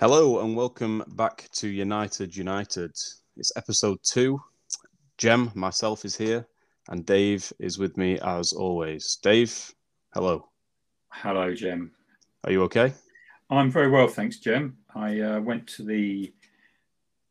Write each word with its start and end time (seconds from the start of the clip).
Hello 0.00 0.40
and 0.40 0.56
welcome 0.56 1.04
back 1.08 1.46
to 1.52 1.68
United 1.68 2.34
United. 2.34 2.96
It's 3.36 3.52
episode 3.54 3.98
two. 4.02 4.40
Jem, 5.18 5.52
myself, 5.54 6.06
is 6.06 6.16
here, 6.16 6.48
and 6.88 7.04
Dave 7.04 7.52
is 7.58 7.76
with 7.78 7.98
me 7.98 8.18
as 8.20 8.54
always. 8.54 9.18
Dave, 9.22 9.74
hello. 10.14 10.48
Hello, 11.10 11.54
Jem. 11.54 11.90
Are 12.44 12.50
you 12.50 12.62
okay? 12.62 12.94
I'm 13.50 13.70
very 13.70 13.90
well, 13.90 14.08
thanks, 14.08 14.38
Jem. 14.38 14.78
I 14.94 15.20
uh, 15.20 15.40
went 15.42 15.66
to 15.76 15.82
the 15.82 16.32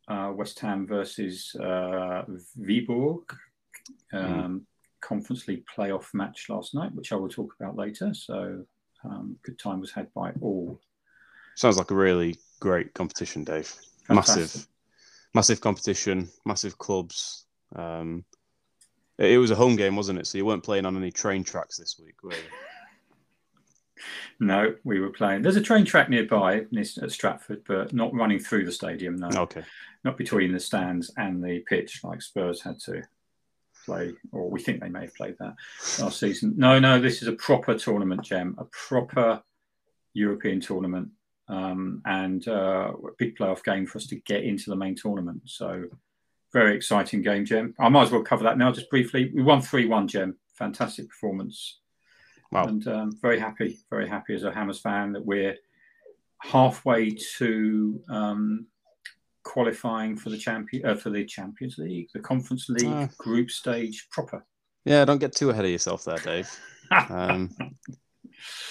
uh, 0.08 0.32
West 0.36 0.60
Ham 0.60 0.86
versus 0.86 1.56
uh, 1.56 2.22
Viborg 2.60 3.36
um, 4.14 4.68
Conference 5.02 5.48
League 5.48 5.64
playoff 5.76 6.14
match 6.14 6.50
last 6.50 6.76
night, 6.76 6.94
which 6.94 7.12
I 7.14 7.16
will 7.16 7.30
talk 7.30 7.56
about 7.60 7.78
later. 7.78 8.14
So, 8.14 8.64
um, 9.04 9.38
good 9.42 9.58
time 9.58 9.80
was 9.80 9.90
had 9.90 10.14
by 10.14 10.34
all. 10.40 10.80
Sounds 11.60 11.78
like 11.78 11.92
a 11.92 11.96
really 11.96 12.38
great 12.62 12.94
competition, 12.94 13.44
Dave. 13.44 13.68
Fantastic. 14.08 14.38
Massive, 14.44 14.68
massive 15.34 15.60
competition, 15.60 16.30
massive 16.46 16.78
clubs. 16.78 17.48
Um, 17.76 18.24
it, 19.18 19.34
it 19.34 19.38
was 19.40 19.52
a 19.52 19.56
home 19.56 19.76
game, 19.76 19.98
wasn't 19.98 20.20
it? 20.20 20.28
So 20.28 20.38
you 20.38 20.46
weren't 20.46 20.64
playing 20.64 20.86
on 20.86 20.96
any 20.96 21.12
train 21.12 21.44
tracks 21.44 21.76
this 21.76 22.00
week, 22.02 22.24
were 22.24 22.32
you? 22.32 22.38
No, 24.40 24.74
we 24.86 25.02
were 25.02 25.10
playing. 25.10 25.42
There's 25.42 25.58
a 25.58 25.62
train 25.62 25.84
track 25.84 26.08
nearby 26.08 26.66
at 26.72 27.12
Stratford, 27.12 27.64
but 27.68 27.92
not 27.92 28.14
running 28.14 28.40
through 28.40 28.64
the 28.64 28.72
stadium. 28.72 29.18
No, 29.18 29.28
Okay. 29.42 29.66
not 30.06 30.16
between 30.18 30.54
the 30.54 30.60
stands 30.62 31.12
and 31.18 31.44
the 31.44 31.60
pitch, 31.68 32.02
like 32.06 32.22
Spurs 32.22 32.62
had 32.62 32.80
to 32.86 33.04
play, 33.86 34.14
or 34.32 34.50
we 34.50 34.62
think 34.62 34.80
they 34.80 34.88
may 34.88 35.02
have 35.02 35.16
played 35.16 35.36
that 35.40 35.56
last 36.00 36.22
season. 36.22 36.54
No, 36.56 36.80
no, 36.80 37.02
this 37.02 37.22
is 37.22 37.28
a 37.28 37.34
proper 37.34 37.78
tournament, 37.78 38.22
Jem, 38.24 38.56
a 38.58 38.64
proper 38.72 39.44
European 40.14 40.62
tournament, 40.62 41.10
um, 41.50 42.02
and 42.06 42.48
uh, 42.48 42.92
a 42.94 43.12
big 43.18 43.36
playoff 43.38 43.64
game 43.64 43.86
for 43.86 43.98
us 43.98 44.08
to 44.08 44.16
get 44.18 44.44
into 44.44 44.70
the 44.70 44.76
main 44.76 44.96
tournament. 44.96 45.42
So, 45.46 45.86
very 46.54 46.76
exciting 46.76 47.22
game, 47.22 47.46
Jem. 47.46 47.74
I 47.80 47.90
might 47.90 48.04
as 48.04 48.12
well 48.12 48.24
cover 48.24 48.44
that 48.46 48.58
now, 48.58 48.72
just 48.72 48.90
briefly. 48.90 49.32
We 49.36 49.42
won 49.44 49.62
3 49.62 49.86
1, 49.86 50.08
Jem. 50.08 50.38
Fantastic 50.56 51.10
performance. 51.10 51.80
Wow. 52.52 52.66
And 52.66 52.88
um, 52.88 53.12
very 53.22 53.40
happy, 53.40 53.80
very 53.90 54.08
happy 54.08 54.34
as 54.36 54.44
a 54.44 54.52
Hammers 54.52 54.80
fan 54.80 55.12
that 55.14 55.26
we're 55.26 55.56
halfway 56.42 57.12
to 57.38 58.02
um, 58.10 58.66
qualifying 59.44 60.16
for 60.18 60.30
the 60.30 60.38
champion 60.38 60.86
uh, 60.86 60.96
for 60.96 61.10
the 61.12 61.26
Champions 61.26 61.78
League, 61.78 62.08
the 62.14 62.20
Conference 62.20 62.70
League 62.70 62.88
Ah. 62.88 63.08
group 63.18 63.52
stage 63.52 64.08
proper. 64.12 64.46
Yeah, 64.86 65.06
don't 65.06 65.20
get 65.20 65.36
too 65.36 65.50
ahead 65.50 65.66
of 65.66 65.72
yourself 65.72 66.06
there, 66.06 66.18
Dave. 66.18 66.50
Um, 66.92 67.56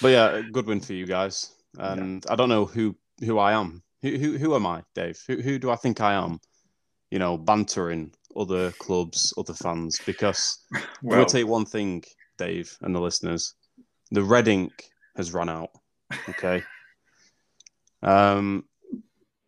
but 0.01 0.09
yeah, 0.09 0.41
good 0.51 0.65
win 0.65 0.81
for 0.81 0.91
you 0.91 1.05
guys. 1.05 1.53
And 1.77 2.25
I 2.29 2.35
don't 2.35 2.49
know 2.49 2.65
who 2.65 2.95
who 3.23 3.37
I 3.37 3.53
am. 3.53 3.83
Who 4.01 4.17
who 4.17 4.37
who 4.37 4.55
am 4.55 4.65
I, 4.65 4.83
Dave? 4.95 5.21
Who 5.27 5.41
who 5.41 5.59
do 5.59 5.69
I 5.69 5.75
think 5.75 6.01
I 6.01 6.13
am? 6.13 6.39
You 7.11 7.19
know, 7.19 7.37
bantering 7.37 8.13
other 8.35 8.71
clubs, 8.73 9.33
other 9.37 9.53
fans. 9.53 9.99
Because 10.05 10.65
I 10.73 10.81
well, 11.03 11.19
will 11.19 11.25
tell 11.25 11.39
you 11.39 11.47
one 11.47 11.65
thing, 11.65 12.03
Dave, 12.37 12.75
and 12.81 12.95
the 12.95 13.01
listeners: 13.01 13.55
the 14.11 14.23
red 14.23 14.47
ink 14.47 14.89
has 15.15 15.33
run 15.33 15.49
out. 15.49 15.69
Okay. 16.29 16.63
um, 18.03 18.63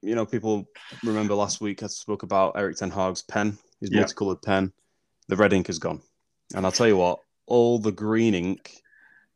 you 0.01 0.15
know, 0.15 0.25
people 0.25 0.67
remember 1.03 1.33
last 1.35 1.61
week 1.61 1.83
I 1.83 1.87
spoke 1.87 2.23
about 2.23 2.53
Eric 2.57 2.77
Ten 2.77 2.91
Hag's 2.91 3.23
pen, 3.23 3.57
his 3.79 3.91
Yeah. 3.91 4.01
multicolored 4.01 4.41
pen. 4.41 4.73
The 5.27 5.37
red 5.37 5.53
ink 5.53 5.69
is 5.69 5.79
gone, 5.79 6.01
and 6.53 6.65
I'll 6.65 6.71
tell 6.71 6.87
you 6.87 6.97
what: 6.97 7.19
all 7.45 7.79
the 7.79 7.91
green 7.91 8.35
ink 8.35 8.81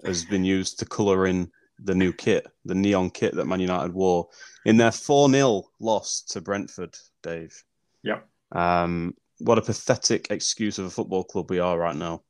has 0.03 0.25
been 0.25 0.43
used 0.43 0.79
to 0.79 0.85
colour 0.85 1.25
in 1.25 1.51
the 1.79 1.95
new 1.95 2.13
kit, 2.13 2.47
the 2.63 2.75
neon 2.75 3.09
kit 3.09 3.35
that 3.35 3.45
Man 3.45 3.59
United 3.59 3.93
wore 3.93 4.29
in 4.65 4.77
their 4.77 4.91
4 4.91 5.29
0 5.29 5.63
loss 5.79 6.21
to 6.29 6.41
Brentford, 6.41 6.95
Dave. 7.21 7.63
Yep. 8.03 8.27
Um, 8.51 9.15
what 9.39 9.57
a 9.57 9.61
pathetic 9.61 10.27
excuse 10.31 10.79
of 10.79 10.85
a 10.85 10.89
football 10.89 11.23
club 11.23 11.49
we 11.49 11.59
are 11.59 11.77
right 11.77 11.95
now. 11.95 12.23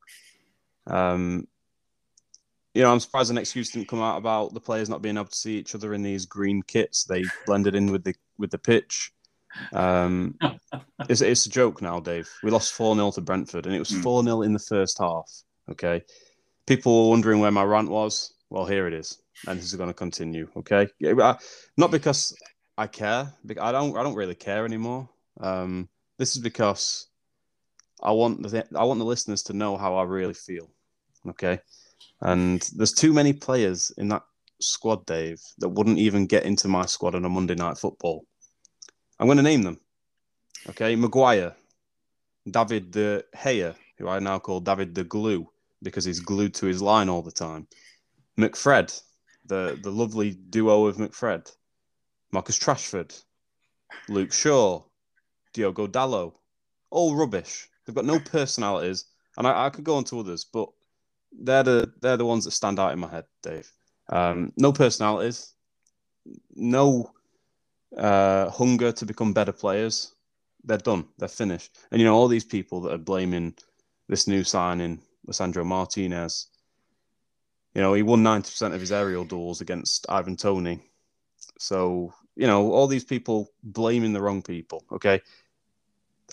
Um, 0.86 1.46
you 2.74 2.82
know, 2.82 2.92
I'm 2.92 3.00
surprised 3.00 3.30
an 3.30 3.38
excuse 3.38 3.70
didn't 3.70 3.88
come 3.88 4.02
out 4.02 4.18
about 4.18 4.52
the 4.52 4.60
players 4.60 4.90
not 4.90 5.00
being 5.00 5.16
able 5.16 5.26
to 5.26 5.34
see 5.34 5.56
each 5.56 5.74
other 5.74 5.94
in 5.94 6.02
these 6.02 6.26
green 6.26 6.62
kits. 6.62 7.04
They 7.04 7.24
blended 7.46 7.74
in 7.74 7.90
with 7.90 8.04
the 8.04 8.14
with 8.38 8.50
the 8.50 8.58
pitch. 8.58 9.12
Um, 9.72 10.36
it's, 11.08 11.22
it's 11.22 11.46
a 11.46 11.50
joke 11.50 11.80
now, 11.80 12.00
Dave. 12.00 12.28
We 12.42 12.50
lost 12.50 12.74
4 12.74 12.94
0 12.94 13.12
to 13.12 13.20
Brentford, 13.22 13.66
and 13.66 13.74
it 13.74 13.78
was 13.78 13.90
Mm. 13.90 14.02
4 14.02 14.24
0 14.24 14.42
in 14.42 14.52
the 14.52 14.58
first 14.58 14.98
half. 14.98 15.30
Okay. 15.70 16.02
People 16.66 17.04
were 17.04 17.10
wondering 17.10 17.40
where 17.40 17.50
my 17.50 17.62
rant 17.62 17.88
was. 17.88 18.34
Well, 18.50 18.66
here 18.66 18.86
it 18.86 18.92
is. 18.92 19.18
And 19.46 19.58
this 19.58 19.66
is 19.66 19.74
going 19.74 19.90
to 19.90 19.94
continue. 19.94 20.48
Okay. 20.56 20.88
Not 21.00 21.90
because 21.90 22.36
I 22.78 22.86
care. 22.86 23.32
I 23.60 23.72
don't. 23.72 23.96
I 23.96 24.02
don't 24.02 24.14
really 24.14 24.34
care 24.34 24.64
anymore. 24.64 25.08
Um, 25.40 25.88
this 26.18 26.36
is 26.36 26.42
because 26.42 27.08
I 28.02 28.12
want 28.12 28.42
the 28.42 28.66
I 28.74 28.84
want 28.84 28.98
the 28.98 29.04
listeners 29.04 29.42
to 29.44 29.52
know 29.52 29.76
how 29.76 29.96
I 29.96 30.04
really 30.04 30.34
feel. 30.34 30.70
Okay. 31.28 31.60
And 32.20 32.62
there's 32.74 32.92
too 32.92 33.12
many 33.12 33.32
players 33.32 33.92
in 33.98 34.08
that 34.08 34.22
squad, 34.60 35.04
Dave, 35.06 35.40
that 35.58 35.68
wouldn't 35.68 35.98
even 35.98 36.26
get 36.26 36.44
into 36.44 36.68
my 36.68 36.86
squad 36.86 37.14
on 37.14 37.24
a 37.24 37.28
Monday 37.28 37.54
night 37.54 37.78
football. 37.78 38.24
I'm 39.18 39.26
going 39.26 39.36
to 39.36 39.42
name 39.42 39.62
them. 39.62 39.80
Okay, 40.68 40.96
Maguire, 40.96 41.54
David 42.50 42.90
De 42.90 43.22
Gea, 43.36 43.74
who 43.98 44.08
I 44.08 44.18
now 44.18 44.38
call 44.38 44.60
David 44.60 44.94
the 44.94 45.04
Glue 45.04 45.48
because 45.82 46.04
he's 46.04 46.20
glued 46.20 46.54
to 46.54 46.66
his 46.66 46.82
line 46.82 47.08
all 47.08 47.22
the 47.22 47.30
time. 47.30 47.68
McFred, 48.38 49.00
the 49.46 49.78
the 49.82 49.90
lovely 49.90 50.32
duo 50.32 50.86
of 50.86 50.96
McFred, 50.96 51.50
Marcus 52.32 52.58
Trashford, 52.58 53.22
Luke 54.08 54.32
Shaw, 54.32 54.82
Diogo 55.52 55.86
Dalot, 55.86 56.34
all 56.90 57.16
rubbish. 57.16 57.68
They've 57.84 57.94
got 57.94 58.04
no 58.04 58.18
personalities, 58.18 59.04
and 59.36 59.46
I, 59.46 59.66
I 59.66 59.70
could 59.70 59.84
go 59.84 59.96
on 59.96 60.04
to 60.04 60.20
others, 60.20 60.44
but 60.44 60.68
they're 61.32 61.62
the 61.62 61.92
they're 62.00 62.16
the 62.16 62.26
ones 62.26 62.44
that 62.44 62.52
stand 62.52 62.78
out 62.78 62.92
in 62.92 62.98
my 62.98 63.08
head, 63.08 63.24
Dave. 63.42 63.70
Um, 64.08 64.52
no 64.56 64.72
personalities, 64.72 65.54
no 66.54 67.12
uh, 67.96 68.50
hunger 68.50 68.92
to 68.92 69.06
become 69.06 69.32
better 69.32 69.52
players. 69.52 70.14
They're 70.64 70.78
done. 70.78 71.06
They're 71.18 71.28
finished. 71.28 71.78
And 71.90 72.00
you 72.00 72.06
know 72.06 72.14
all 72.14 72.28
these 72.28 72.44
people 72.44 72.80
that 72.82 72.92
are 72.92 72.98
blaming 72.98 73.54
this 74.08 74.26
new 74.26 74.44
signing, 74.44 75.00
Lisandro 75.28 75.64
Martinez. 75.64 76.48
You 77.76 77.82
know 77.82 77.92
he 77.92 78.02
won 78.02 78.22
ninety 78.22 78.50
percent 78.50 78.72
of 78.72 78.80
his 78.80 78.90
aerial 78.90 79.26
duels 79.26 79.60
against 79.60 80.06
Ivan 80.08 80.34
Toney. 80.34 80.80
So 81.58 82.14
you 82.34 82.46
know 82.46 82.72
all 82.72 82.86
these 82.86 83.04
people 83.04 83.52
blaming 83.62 84.14
the 84.14 84.22
wrong 84.22 84.40
people. 84.40 84.82
Okay, 84.90 85.20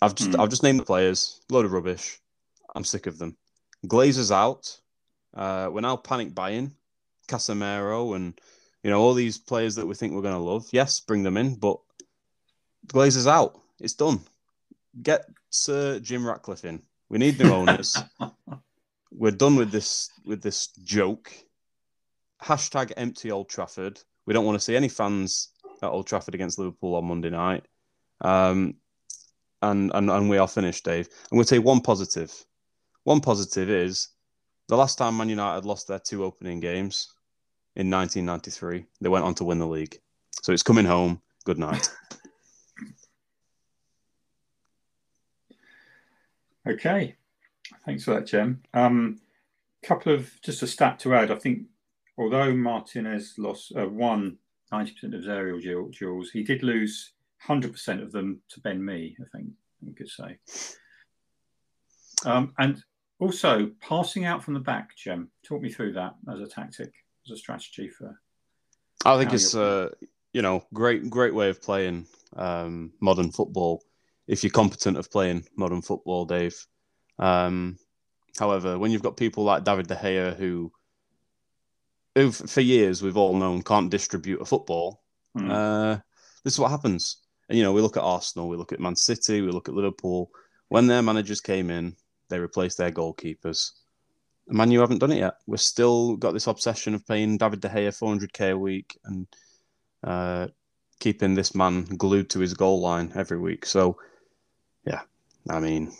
I've 0.02 0.16
just 0.16 0.32
Hmm. 0.32 0.40
I've 0.40 0.50
just 0.50 0.64
named 0.64 0.80
the 0.80 0.86
players. 0.86 1.42
Load 1.50 1.66
of 1.66 1.74
rubbish. 1.74 2.18
I'm 2.74 2.86
sick 2.86 3.08
of 3.08 3.18
them. 3.18 3.36
Glazers 3.86 4.32
out. 4.32 4.80
Uh, 5.34 5.70
we're 5.70 5.82
now 5.82 5.98
panic 5.98 6.34
buying 6.34 6.72
Casemiro 7.28 8.16
and 8.16 8.40
you 8.82 8.90
know 8.90 9.02
all 9.02 9.14
these 9.14 9.38
players 9.38 9.76
that 9.76 9.86
we 9.86 9.96
think 9.96 10.14
we're 10.14 10.22
going 10.22 10.34
to 10.34 10.40
love. 10.40 10.66
Yes, 10.72 11.02
bring 11.02 11.24
them 11.24 11.36
in, 11.36 11.56
but 11.56 11.78
Glazers 12.88 13.28
out. 13.28 13.59
It's 13.82 13.96
done. 13.96 14.22
Get 15.02 15.26
Sir 15.50 16.00
Jim 16.00 16.26
Ratcliffe 16.26 16.64
in. 16.64 16.82
We 17.09 17.18
need 17.18 17.38
new 17.38 17.52
owners. 17.52 17.98
we're 19.16 19.31
done 19.31 19.56
with 19.56 19.72
this 19.72 20.09
with 20.25 20.41
this 20.41 20.68
joke. 20.84 21.31
Hashtag 22.41 22.91
empty 22.97 23.31
Old 23.31 23.50
Trafford. 23.50 24.00
We 24.25 24.34
don't 24.34 24.46
want 24.46 24.57
to 24.57 24.63
see 24.63 24.75
any 24.75 24.90
fans 24.90 25.50
at 25.81 25.90
Old 25.90 26.07
Trafford 26.07 26.35
against 26.35 26.59
Liverpool 26.59 26.96
on 26.96 27.06
Monday 27.06 27.29
night. 27.29 27.66
Um, 28.22 28.75
and, 29.62 29.91
and 29.94 30.09
and 30.09 30.29
we 30.29 30.38
are 30.38 30.47
finished, 30.47 30.84
Dave. 30.84 31.07
I'm 31.31 31.38
going 31.38 31.46
to 31.46 31.56
tell 31.56 31.63
one 31.63 31.81
positive. 31.81 32.34
One 33.03 33.22
positive 33.22 33.70
is 33.70 34.09
the 34.67 34.78
last 34.78 34.97
time 34.97 35.17
Man 35.17 35.29
United 35.29 35.66
lost 35.66 35.88
their 35.88 35.99
two 35.99 36.23
opening 36.23 36.59
games 36.59 37.14
in 37.76 37.90
1993, 37.90 38.85
they 39.02 39.09
went 39.09 39.26
on 39.26 39.34
to 39.35 39.43
win 39.43 39.59
the 39.59 39.67
league. 39.67 39.99
So 40.41 40.52
it's 40.52 40.64
coming 40.64 40.85
home. 40.85 41.22
Good 41.46 41.59
night. 41.59 41.90
Okay, 46.66 47.17
thanks 47.86 48.04
for 48.04 48.14
that, 48.14 48.28
Jem. 48.28 48.62
Um, 48.74 49.20
couple 49.84 50.14
of 50.14 50.32
just 50.42 50.64
a 50.64 50.68
stat 50.68 51.00
to 51.00 51.14
add. 51.14 51.32
I 51.32 51.36
think 51.36 51.64
although 52.18 52.54
Martinez 52.54 53.36
lost 53.38 53.74
uh, 53.78 53.88
won 53.88 54.38
ninety 54.72 54.94
percent 54.94 55.14
of 55.14 55.22
his 55.22 55.30
aerial 55.30 55.60
duel- 55.60 55.90
duels, 55.90 56.32
he 56.32 56.44
did 56.44 56.64
lose 56.64 57.14
hundred 57.40 57.72
percent 57.72 58.02
of 58.02 58.12
them 58.12 58.42
to 58.50 58.62
Ben 58.62 58.84
Mee. 58.84 59.16
I 59.20 59.38
think 59.38 59.50
we 59.82 59.94
could 59.94 60.10
say. 60.10 60.38
Um, 62.26 62.54
and 62.58 62.82
also 63.20 63.72
passing 63.82 64.26
out 64.26 64.44
from 64.44 64.54
the 64.54 64.60
back, 64.60 64.96
Jem. 64.96 65.30
Talk 65.44 65.62
me 65.62 65.70
through 65.70 65.94
that 65.94 66.16
as 66.32 66.40
a 66.40 66.48
tactic, 66.48 66.94
as 67.26 67.32
a 67.32 67.38
strategy 67.38 67.90
for. 67.90 68.20
I 69.06 69.18
think 69.18 69.34
it's 69.34 69.54
uh, 69.54 69.90
you 70.32 70.42
know 70.42 70.66
great 70.74 71.10
great 71.10 71.34
way 71.34 71.50
of 71.50 71.62
playing 71.62 72.08
um, 72.36 72.94
modern 73.02 73.32
football 73.32 73.84
if 74.28 74.44
you're 74.44 74.52
competent 74.52 74.98
of 74.98 75.12
playing 75.12 75.46
modern 75.58 75.82
football, 75.82 76.26
Dave. 76.26 76.56
Um, 77.20 77.78
however, 78.40 78.78
when 78.80 78.92
you've 78.92 79.04
got 79.04 79.18
people 79.18 79.44
like 79.44 79.64
David 79.64 79.88
De 79.88 79.96
Gea 79.96 80.36
who, 80.36 80.72
who 82.16 82.32
for 82.32 82.62
years 82.62 83.02
we've 83.02 83.18
all 83.18 83.36
known 83.36 83.62
can't 83.62 83.92
distribute 83.92 84.42
a 84.42 84.46
football, 84.46 85.02
Hmm. 85.36 85.50
uh, 85.50 85.96
this 86.44 86.54
is 86.54 86.60
what 86.60 86.72
happens. 86.72 87.18
And 87.50 87.58
you 87.58 87.64
know, 87.64 87.74
we 87.74 87.82
look 87.82 87.98
at 87.98 88.04
Arsenal, 88.04 88.48
we 88.48 88.58
look 88.58 88.72
at 88.72 88.80
Man 88.80 88.96
City, 88.96 89.42
we 89.42 89.52
look 89.52 89.68
at 89.68 89.76
Liverpool. 89.76 90.30
When 90.70 90.88
their 90.88 91.02
managers 91.02 91.42
came 91.42 91.70
in, 91.70 91.96
they 92.30 92.40
replaced 92.40 92.78
their 92.78 92.92
goalkeepers. 92.92 93.72
Man, 94.48 94.72
you 94.72 94.80
haven't 94.80 95.00
done 95.00 95.12
it 95.12 95.20
yet. 95.20 95.36
We're 95.48 95.58
still 95.58 96.18
got 96.18 96.34
this 96.34 96.48
obsession 96.48 96.94
of 96.94 97.08
paying 97.08 97.38
David 97.38 97.62
De 97.62 97.70
Gea 97.70 97.90
400k 97.90 98.52
a 98.52 98.58
week 98.58 98.98
and 99.06 99.28
uh, 100.04 100.48
keeping 101.00 101.34
this 101.34 101.56
man 101.56 101.86
glued 101.86 102.30
to 102.32 102.40
his 102.40 102.54
goal 102.54 102.82
line 102.82 103.12
every 103.16 103.40
week. 103.40 103.66
So, 103.66 103.98
yeah, 104.86 105.02
I 105.50 105.60
mean, 105.60 105.94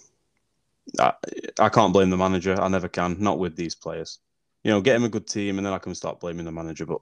I, 1.00 1.14
I 1.60 1.70
can't 1.70 1.94
blame 1.94 2.10
the 2.10 2.18
manager. 2.18 2.60
I 2.60 2.68
never 2.68 2.88
can. 2.88 3.18
Not 3.20 3.40
with 3.40 3.56
these 3.56 3.76
players. 3.76 4.20
You 4.64 4.72
know, 4.72 4.82
get 4.82 4.96
him 4.96 5.04
a 5.04 5.10
good 5.10 5.28
team, 5.28 5.58
and 5.58 5.66
then 5.66 5.74
I 5.74 5.80
can 5.80 5.96
start 5.96 6.20
blaming 6.20 6.46
the 6.46 6.52
manager. 6.52 6.86
But, 6.86 7.02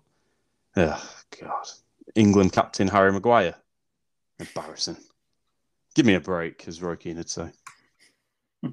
oh, 0.77 1.11
God, 1.39 1.67
England 2.15 2.53
captain 2.53 2.87
Harry 2.87 3.11
Maguire, 3.11 3.55
embarrassing. 4.39 4.97
Give 5.93 6.05
me 6.05 6.15
a 6.15 6.21
break, 6.21 6.67
as 6.67 6.81
Roy 6.81 6.95
Keane 6.95 7.17
would 7.17 7.29
say. 7.29 7.51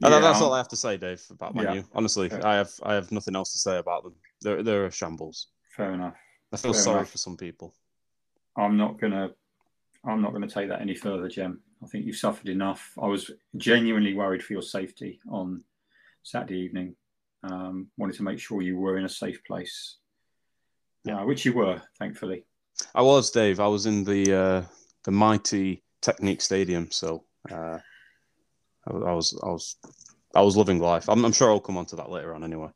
Yeah, 0.00 0.20
that's 0.20 0.40
all 0.40 0.52
I 0.52 0.58
have 0.58 0.68
to 0.68 0.76
say, 0.76 0.96
Dave, 0.96 1.24
about 1.30 1.56
Man 1.56 1.74
yeah. 1.74 1.82
Honestly, 1.92 2.30
I 2.30 2.54
have 2.54 2.70
I 2.84 2.94
have 2.94 3.10
nothing 3.10 3.34
else 3.34 3.52
to 3.52 3.58
say 3.58 3.78
about 3.78 4.04
them. 4.04 4.14
They're 4.40 4.62
they're 4.62 4.86
a 4.86 4.92
shambles. 4.92 5.48
Fair 5.70 5.92
enough. 5.92 6.14
I 6.52 6.56
feel 6.56 6.72
Fair 6.72 6.82
sorry 6.82 6.98
enough. 6.98 7.10
for 7.10 7.18
some 7.18 7.36
people. 7.36 7.74
I'm 8.56 8.76
not 8.76 9.00
gonna 9.00 9.30
I'm 10.04 10.22
not 10.22 10.32
gonna 10.32 10.48
take 10.48 10.68
that 10.68 10.80
any 10.80 10.94
further, 10.94 11.28
Jem. 11.28 11.60
I 11.82 11.86
think 11.86 12.06
you've 12.06 12.16
suffered 12.16 12.48
enough. 12.48 12.92
I 13.00 13.06
was 13.06 13.30
genuinely 13.56 14.14
worried 14.14 14.42
for 14.42 14.52
your 14.52 14.62
safety 14.62 15.20
on 15.30 15.62
Saturday 16.22 16.58
evening. 16.60 16.96
Um, 17.42 17.88
wanted 17.96 18.16
to 18.16 18.24
make 18.24 18.40
sure 18.40 18.62
you 18.62 18.76
were 18.76 18.98
in 18.98 19.04
a 19.04 19.08
safe 19.08 19.44
place. 19.44 19.96
Yeah, 21.04 21.20
uh, 21.20 21.26
which 21.26 21.44
you 21.44 21.52
were, 21.52 21.80
thankfully. 21.98 22.44
I 22.94 23.02
was, 23.02 23.30
Dave. 23.30 23.60
I 23.60 23.68
was 23.68 23.86
in 23.86 24.04
the 24.04 24.34
uh, 24.34 24.62
the 25.04 25.10
mighty 25.10 25.82
Technique 26.02 26.40
Stadium, 26.40 26.90
so 26.90 27.24
uh, 27.50 27.78
I, 28.86 28.90
I, 28.90 29.14
was 29.14 29.38
I 29.42 29.48
was 29.48 29.76
I 30.34 30.42
was 30.42 30.56
loving 30.56 30.80
life. 30.80 31.08
I'm, 31.08 31.24
I'm 31.24 31.32
sure 31.32 31.50
I'll 31.50 31.60
come 31.60 31.76
on 31.76 31.86
to 31.86 31.96
that 31.96 32.10
later 32.10 32.34
on 32.34 32.44
anyway. 32.44 32.70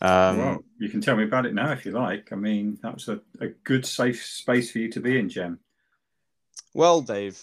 Um, 0.00 0.38
well, 0.38 0.64
you 0.78 0.88
can 0.88 1.00
tell 1.00 1.16
me 1.16 1.24
about 1.24 1.46
it 1.46 1.54
now 1.54 1.70
if 1.70 1.86
you 1.86 1.92
like. 1.92 2.32
I 2.32 2.36
mean, 2.36 2.78
that 2.82 2.94
was 2.94 3.08
a, 3.08 3.20
a 3.40 3.48
good, 3.64 3.86
safe 3.86 4.24
space 4.24 4.72
for 4.72 4.78
you 4.78 4.90
to 4.90 5.00
be 5.00 5.18
in, 5.18 5.28
Jem. 5.28 5.60
Well, 6.74 7.02
Dave, 7.02 7.40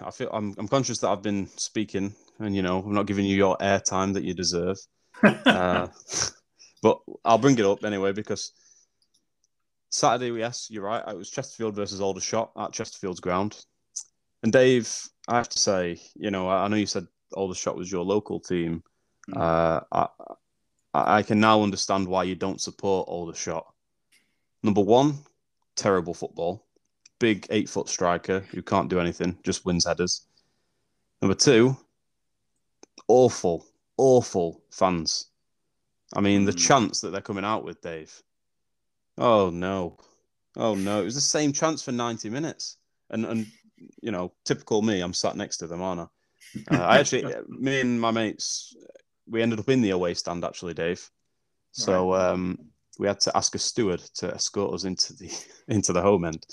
I 0.00 0.10
feel 0.10 0.30
I'm, 0.32 0.54
I'm 0.58 0.68
conscious 0.68 0.98
that 0.98 1.08
I've 1.08 1.22
been 1.22 1.48
speaking, 1.56 2.14
and 2.38 2.54
you 2.54 2.62
know, 2.62 2.82
I'm 2.82 2.94
not 2.94 3.06
giving 3.06 3.24
you 3.24 3.36
your 3.36 3.56
airtime 3.58 4.14
that 4.14 4.24
you 4.24 4.34
deserve. 4.34 4.76
uh, 5.22 5.88
but 6.82 7.00
I'll 7.24 7.38
bring 7.38 7.58
it 7.58 7.64
up 7.64 7.84
anyway 7.84 8.12
because 8.12 8.52
Saturday, 9.90 10.30
we 10.30 10.40
yes, 10.40 10.68
you're 10.70 10.84
right. 10.84 11.02
It 11.06 11.16
was 11.16 11.30
Chesterfield 11.30 11.74
versus 11.74 12.00
Aldershot 12.00 12.50
at 12.58 12.72
Chesterfield's 12.72 13.20
ground. 13.20 13.64
And 14.42 14.52
Dave, 14.52 14.92
I 15.28 15.36
have 15.36 15.48
to 15.48 15.58
say, 15.58 15.98
you 16.14 16.30
know, 16.30 16.48
I, 16.48 16.68
know 16.68 16.76
you 16.76 16.86
said 16.86 17.06
Aldershot 17.34 17.76
was 17.76 17.90
your 17.90 18.04
local 18.04 18.38
team. 18.40 18.82
Mm. 19.30 19.40
Uh, 19.40 19.80
I, 19.92 20.08
I 20.92 21.22
can 21.22 21.40
now 21.40 21.62
understand 21.62 22.06
why 22.08 22.24
you 22.24 22.34
don't 22.34 22.60
support 22.60 23.08
Aldershot. 23.08 23.66
Number 24.62 24.82
one, 24.82 25.18
terrible 25.76 26.14
football. 26.14 26.65
Big 27.18 27.46
eight 27.50 27.68
foot 27.68 27.88
striker 27.88 28.40
who 28.50 28.62
can't 28.62 28.90
do 28.90 29.00
anything, 29.00 29.38
just 29.42 29.64
wins 29.64 29.86
headers. 29.86 30.22
Number 31.22 31.34
two, 31.34 31.76
awful, 33.08 33.66
awful 33.96 34.62
fans. 34.70 35.26
I 36.14 36.20
mean, 36.20 36.44
the 36.44 36.52
mm. 36.52 36.66
chance 36.66 37.00
that 37.00 37.10
they're 37.10 37.20
coming 37.20 37.44
out 37.44 37.64
with, 37.64 37.80
Dave. 37.80 38.22
Oh 39.18 39.50
no, 39.50 39.96
oh 40.56 40.74
no! 40.74 41.00
It 41.00 41.04
was 41.04 41.14
the 41.14 41.20
same 41.20 41.52
chance 41.52 41.82
for 41.82 41.92
ninety 41.92 42.28
minutes, 42.28 42.76
and 43.10 43.24
and 43.24 43.46
you 44.00 44.10
know, 44.10 44.32
typical 44.44 44.82
me, 44.82 45.00
I'm 45.00 45.14
sat 45.14 45.36
next 45.36 45.58
to 45.58 45.66
them, 45.66 45.82
aren't 45.82 46.00
I? 46.00 46.76
Uh, 46.76 46.82
I 46.82 46.98
actually, 46.98 47.34
me 47.48 47.80
and 47.80 48.00
my 48.00 48.10
mates, 48.10 48.74
we 49.28 49.42
ended 49.42 49.58
up 49.58 49.68
in 49.68 49.82
the 49.82 49.90
away 49.90 50.14
stand 50.14 50.44
actually, 50.44 50.74
Dave. 50.74 51.10
So 51.72 52.14
um, 52.14 52.58
we 52.98 53.06
had 53.06 53.20
to 53.20 53.36
ask 53.36 53.54
a 53.54 53.58
steward 53.58 54.00
to 54.16 54.32
escort 54.34 54.74
us 54.74 54.84
into 54.84 55.14
the 55.14 55.30
into 55.68 55.92
the 55.92 56.02
home 56.02 56.24
end. 56.24 56.46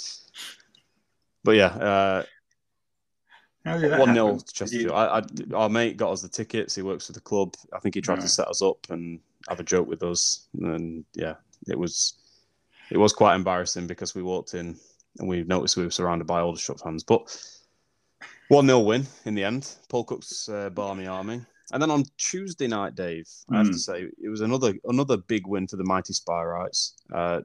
But 1.44 1.56
yeah, 1.56 1.68
uh, 1.68 2.24
one 3.66 4.14
0 4.14 4.40
Chesterfield. 4.52 4.92
You... 4.92 4.94
I, 4.94 5.20
I, 5.20 5.24
our 5.54 5.70
mate 5.70 5.98
got 5.98 6.12
us 6.12 6.22
the 6.22 6.30
tickets. 6.30 6.76
He 6.76 6.82
works 6.82 7.08
for 7.08 7.14
the 7.14 7.22
club. 7.22 7.56
I 7.74 7.80
think 7.80 7.96
he 7.96 8.02
tried 8.02 8.16
right. 8.16 8.24
to 8.24 8.30
set 8.30 8.48
us 8.48 8.62
up 8.62 8.88
and 8.90 9.20
have 9.50 9.60
a 9.60 9.64
joke 9.64 9.88
with 9.88 10.04
us. 10.04 10.48
And 10.60 11.06
yeah, 11.14 11.36
it 11.68 11.78
was 11.78 12.16
it 12.92 12.98
was 12.98 13.14
quite 13.14 13.36
embarrassing 13.36 13.88
because 13.88 14.16
we 14.16 14.24
walked 14.24 14.54
in 14.54 14.78
and 15.20 15.28
we 15.28 15.44
noticed 15.44 15.78
we 15.78 15.84
were 15.84 15.92
surrounded 15.92 16.26
by 16.26 16.40
all 16.40 16.48
Aldershot 16.48 16.80
fans. 16.80 17.04
But 17.04 17.36
1 18.50 18.66
0 18.66 18.80
win 18.80 19.06
in 19.26 19.36
the 19.36 19.44
end. 19.44 19.76
Paul 19.90 20.04
Cook's 20.04 20.50
uh, 20.50 20.70
Barmy 20.70 21.08
Army. 21.08 21.42
And 21.72 21.82
then 21.82 21.92
on 21.92 22.04
Tuesday 22.18 22.68
night, 22.68 22.96
Dave. 22.96 23.28
I 23.50 23.58
have 23.58 23.68
to 23.68 23.72
hmm. 23.72 23.78
say, 23.78 24.08
it 24.22 24.30
was 24.30 24.42
another 24.42 24.74
another 24.86 25.18
big 25.18 25.48
win 25.48 25.68
for 25.68 25.78
the 25.78 25.86
Mighty 25.86 26.14
Spireites. 26.14 26.92
Uh, 27.14 27.42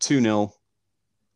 2 0.00 0.20
0 0.20 0.52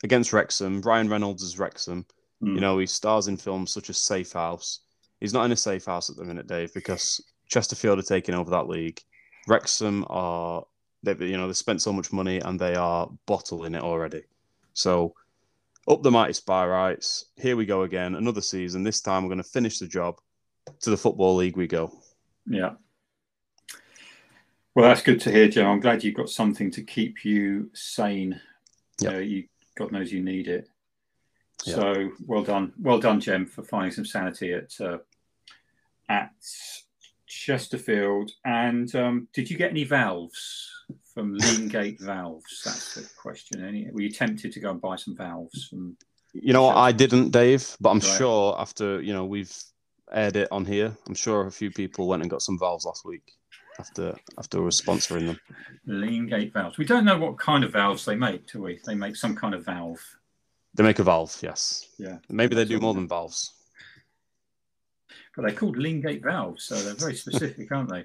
against 0.02 0.32
Wrexham. 0.32 0.80
Ryan 0.82 1.08
Reynolds 1.08 1.42
is 1.42 1.58
Wrexham. 1.58 2.06
Mm. 2.42 2.54
You 2.54 2.60
know, 2.60 2.78
he 2.78 2.86
stars 2.86 3.28
in 3.28 3.36
films 3.36 3.72
such 3.72 3.90
as 3.90 3.98
Safe 3.98 4.32
House. 4.32 4.80
He's 5.20 5.32
not 5.32 5.44
in 5.44 5.52
a 5.52 5.56
safe 5.56 5.84
house 5.84 6.10
at 6.10 6.16
the 6.16 6.24
minute, 6.24 6.46
Dave, 6.46 6.72
because 6.72 7.20
Chesterfield 7.48 7.98
are 7.98 8.02
taking 8.02 8.34
over 8.34 8.50
that 8.50 8.68
league. 8.68 9.00
Wrexham 9.48 10.04
are, 10.08 10.64
they 11.02 11.14
you 11.26 11.36
know, 11.36 11.48
they 11.48 11.54
spent 11.54 11.82
so 11.82 11.92
much 11.92 12.12
money 12.12 12.38
and 12.38 12.58
they 12.58 12.74
are 12.74 13.10
bottling 13.26 13.74
it 13.74 13.82
already. 13.82 14.22
So 14.74 15.14
up 15.88 16.02
the 16.02 16.10
mighty 16.10 16.34
Spireites. 16.34 17.24
Here 17.36 17.56
we 17.56 17.66
go 17.66 17.82
again, 17.82 18.14
another 18.14 18.40
season. 18.40 18.82
This 18.82 19.00
time 19.00 19.22
we're 19.22 19.30
going 19.30 19.38
to 19.38 19.44
finish 19.44 19.78
the 19.78 19.88
job. 19.88 20.20
To 20.82 20.90
the 20.90 20.98
Football 20.98 21.36
League 21.36 21.56
we 21.56 21.66
go. 21.66 21.90
Yeah. 22.48 22.70
Well, 24.74 24.88
that's 24.88 25.02
good 25.02 25.20
to 25.22 25.32
hear, 25.32 25.48
Joe. 25.48 25.66
I'm 25.66 25.80
glad 25.80 26.04
you've 26.04 26.14
got 26.14 26.30
something 26.30 26.70
to 26.72 26.82
keep 26.82 27.24
you 27.24 27.70
sane. 27.74 28.40
Yep. 29.00 29.12
Uh, 29.12 29.18
you, 29.18 29.44
God 29.76 29.92
knows 29.92 30.12
you 30.12 30.22
need 30.22 30.48
it. 30.48 30.68
Yep. 31.64 31.76
So 31.76 32.10
well 32.24 32.44
done, 32.44 32.72
well 32.80 33.00
done, 33.00 33.20
Jem, 33.20 33.46
for 33.46 33.62
finding 33.62 33.92
some 33.92 34.04
sanity 34.04 34.52
at 34.52 34.80
uh, 34.80 34.98
at 36.08 36.32
Chesterfield. 37.26 38.30
And 38.44 38.94
um, 38.94 39.28
did 39.32 39.50
you 39.50 39.56
get 39.56 39.70
any 39.70 39.84
valves? 39.84 40.70
from 41.14 41.36
Leengate 41.36 42.00
Valves? 42.00 42.62
That's 42.64 42.94
the 42.94 43.08
question. 43.20 43.64
Any, 43.64 43.88
were 43.90 44.02
you 44.02 44.10
tempted 44.10 44.52
to 44.52 44.60
go 44.60 44.70
and 44.70 44.80
buy 44.80 44.96
some 44.96 45.16
valves 45.16 45.66
from? 45.68 45.96
You 46.32 46.52
know, 46.52 46.68
I 46.68 46.92
didn't, 46.92 47.30
Dave, 47.30 47.76
but 47.80 47.90
I'm 47.90 47.98
right. 47.98 48.18
sure 48.18 48.54
after 48.58 49.00
you 49.00 49.12
know 49.12 49.24
we've 49.24 49.52
aired 50.12 50.36
it 50.36 50.48
on 50.50 50.64
here, 50.64 50.96
I'm 51.06 51.14
sure 51.14 51.46
a 51.46 51.50
few 51.50 51.70
people 51.70 52.08
went 52.08 52.22
and 52.22 52.30
got 52.30 52.42
some 52.42 52.58
valves 52.58 52.84
last 52.84 53.04
week 53.04 53.32
after 53.78 54.16
after 54.38 54.58
we 54.58 54.64
were 54.64 54.70
sponsoring 54.70 55.26
them. 55.26 55.40
Leengate 55.86 56.52
Valves. 56.52 56.78
We 56.78 56.84
don't 56.84 57.04
know 57.04 57.18
what 57.18 57.38
kind 57.38 57.64
of 57.64 57.72
valves 57.72 58.04
they 58.04 58.16
make, 58.16 58.46
do 58.50 58.62
we? 58.62 58.80
They 58.84 58.94
make 58.94 59.16
some 59.16 59.36
kind 59.36 59.54
of 59.54 59.64
valve. 59.64 60.00
They 60.74 60.82
make 60.82 60.98
a 60.98 61.04
valve, 61.04 61.36
yes. 61.42 61.86
Yeah. 61.98 62.18
Maybe 62.28 62.54
they 62.54 62.64
do 62.64 62.78
more 62.80 62.94
than 62.94 63.08
valves 63.08 63.52
but 65.38 65.46
they're 65.46 65.56
called 65.56 65.76
Leengate 65.76 66.20
valves, 66.20 66.64
so 66.64 66.74
they're 66.74 66.94
very 66.94 67.14
specific, 67.14 67.70
aren't 67.72 67.90
they? 67.90 68.04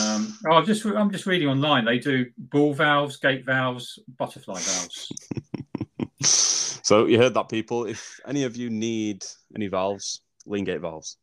Um, 0.00 0.34
oh, 0.46 0.52
I'm 0.52 0.64
just 0.64 0.82
I'm 0.86 1.10
just 1.10 1.26
reading 1.26 1.46
online. 1.46 1.84
They 1.84 1.98
do 1.98 2.24
ball 2.38 2.72
valves, 2.72 3.18
gate 3.18 3.44
valves, 3.44 3.98
butterfly 4.16 4.58
valves. 4.58 5.12
so 6.22 7.04
you 7.04 7.18
heard 7.18 7.34
that, 7.34 7.50
people. 7.50 7.84
If 7.84 8.18
any 8.26 8.44
of 8.44 8.56
you 8.56 8.70
need 8.70 9.26
any 9.54 9.66
valves, 9.66 10.22
Leengate 10.48 10.80
valves. 10.80 11.16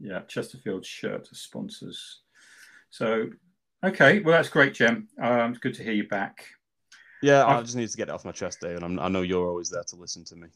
Yeah, 0.00 0.20
Chesterfield 0.22 0.84
shirt 0.86 1.28
sponsors. 1.32 2.20
So, 2.90 3.28
okay, 3.84 4.20
well 4.20 4.34
that's 4.34 4.48
great, 4.48 4.74
Jem. 4.74 5.08
Um, 5.20 5.50
it's 5.50 5.58
good 5.58 5.74
to 5.74 5.82
hear 5.82 5.92
you 5.92 6.08
back. 6.08 6.46
Yeah, 7.22 7.46
I 7.46 7.60
just 7.62 7.76
need 7.76 7.88
to 7.88 7.96
get 7.96 8.08
it 8.08 8.14
off 8.14 8.24
my 8.24 8.32
chest, 8.32 8.60
Dave, 8.60 8.76
and 8.76 8.84
I'm, 8.84 8.98
i 8.98 9.08
know 9.08 9.22
you're 9.22 9.46
always 9.46 9.70
there 9.70 9.84
to 9.86 9.96
listen 9.96 10.24
to 10.24 10.36
me, 10.36 10.48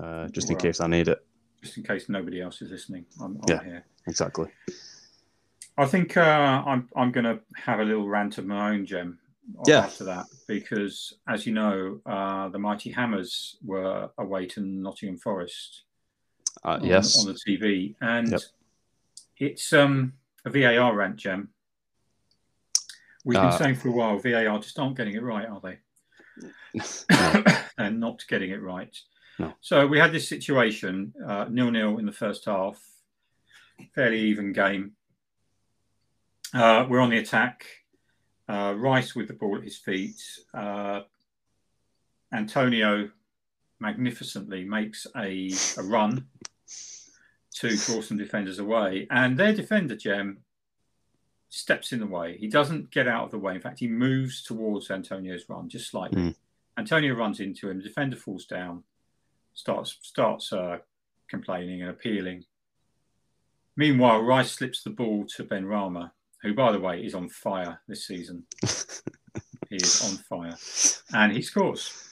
uh, 0.00 0.28
just 0.28 0.50
in 0.50 0.56
case 0.56 0.80
I 0.80 0.86
need 0.86 1.08
it 1.08 1.18
just 1.64 1.78
in 1.78 1.82
case 1.82 2.08
nobody 2.08 2.40
else 2.40 2.62
is 2.62 2.70
listening. 2.70 3.06
I'm, 3.20 3.36
I'm 3.36 3.42
yeah, 3.48 3.64
here. 3.64 3.84
Exactly. 4.06 4.48
I 5.76 5.86
think 5.86 6.16
uh, 6.16 6.62
I'm 6.66 6.88
I'm 6.94 7.10
going 7.10 7.24
to 7.24 7.40
have 7.56 7.80
a 7.80 7.84
little 7.84 8.06
rant 8.06 8.38
of 8.38 8.46
my 8.46 8.70
own, 8.70 8.86
Jem. 8.86 9.18
Yeah. 9.66 9.80
After 9.80 10.04
that, 10.04 10.26
because 10.48 11.12
as 11.28 11.46
you 11.46 11.52
know, 11.52 12.00
uh, 12.06 12.48
the 12.48 12.58
Mighty 12.58 12.90
Hammers 12.90 13.56
were 13.62 14.08
away 14.16 14.46
to 14.46 14.60
Nottingham 14.60 15.18
Forest. 15.18 15.82
Uh, 16.62 16.68
on, 16.80 16.84
yes. 16.84 17.18
On 17.18 17.26
the 17.26 17.34
TV, 17.34 17.94
and 18.00 18.30
yep. 18.30 18.40
it's 19.38 19.72
um, 19.72 20.14
a 20.44 20.50
VAR 20.50 20.94
rant, 20.94 21.16
Jem. 21.16 21.48
We've 23.24 23.38
been 23.38 23.46
uh, 23.46 23.58
saying 23.58 23.76
for 23.76 23.88
a 23.88 23.92
while, 23.92 24.18
VAR 24.18 24.58
just 24.58 24.78
aren't 24.78 24.96
getting 24.96 25.14
it 25.14 25.22
right, 25.22 25.48
are 25.48 25.60
they? 25.60 25.78
and 27.78 28.00
not 28.00 28.24
getting 28.28 28.50
it 28.50 28.62
right. 28.62 28.94
No. 29.38 29.52
So 29.60 29.86
we 29.86 29.98
had 29.98 30.12
this 30.12 30.28
situation, 30.28 31.14
uh, 31.26 31.46
nil 31.48 31.70
nil 31.70 31.98
in 31.98 32.06
the 32.06 32.12
first 32.12 32.44
half, 32.44 32.80
fairly 33.94 34.20
even 34.20 34.52
game. 34.52 34.92
Uh, 36.52 36.86
we're 36.88 37.00
on 37.00 37.10
the 37.10 37.18
attack. 37.18 37.66
Uh, 38.48 38.74
Rice 38.76 39.14
with 39.14 39.28
the 39.28 39.34
ball 39.34 39.56
at 39.56 39.64
his 39.64 39.78
feet, 39.78 40.22
uh, 40.52 41.00
Antonio 42.32 43.10
magnificently 43.84 44.64
makes 44.64 45.06
a, 45.14 45.50
a 45.78 45.82
run 45.82 46.26
to 47.56 47.76
draw 47.76 48.00
some 48.00 48.16
defenders 48.16 48.58
away, 48.58 49.06
and 49.10 49.38
their 49.38 49.52
defender 49.52 49.94
Jem 49.94 50.38
steps 51.50 51.92
in 51.92 52.00
the 52.00 52.06
way. 52.06 52.36
He 52.38 52.48
doesn't 52.48 52.90
get 52.90 53.06
out 53.06 53.26
of 53.26 53.30
the 53.30 53.38
way. 53.38 53.54
In 53.54 53.60
fact, 53.60 53.78
he 53.78 53.86
moves 53.86 54.42
towards 54.42 54.90
Antonio's 54.90 55.44
run 55.48 55.68
just 55.68 55.90
slightly. 55.90 56.22
Mm. 56.22 56.34
Antonio 56.78 57.14
runs 57.14 57.40
into 57.40 57.68
him. 57.68 57.76
The 57.76 57.84
defender 57.84 58.16
falls 58.16 58.46
down, 58.46 58.82
starts 59.52 59.98
starts 60.00 60.52
uh, 60.52 60.78
complaining 61.28 61.82
and 61.82 61.90
appealing. 61.90 62.44
Meanwhile, 63.76 64.22
Rice 64.22 64.52
slips 64.52 64.82
the 64.82 64.90
ball 64.90 65.26
to 65.36 65.44
Benrahma, 65.44 66.10
who, 66.42 66.54
by 66.54 66.72
the 66.72 66.80
way, 66.80 67.04
is 67.04 67.14
on 67.14 67.28
fire 67.28 67.80
this 67.86 68.06
season. 68.06 68.44
he 69.68 69.76
is 69.76 70.02
on 70.08 70.16
fire, 70.30 70.56
and 71.12 71.32
he 71.32 71.42
scores. 71.42 72.10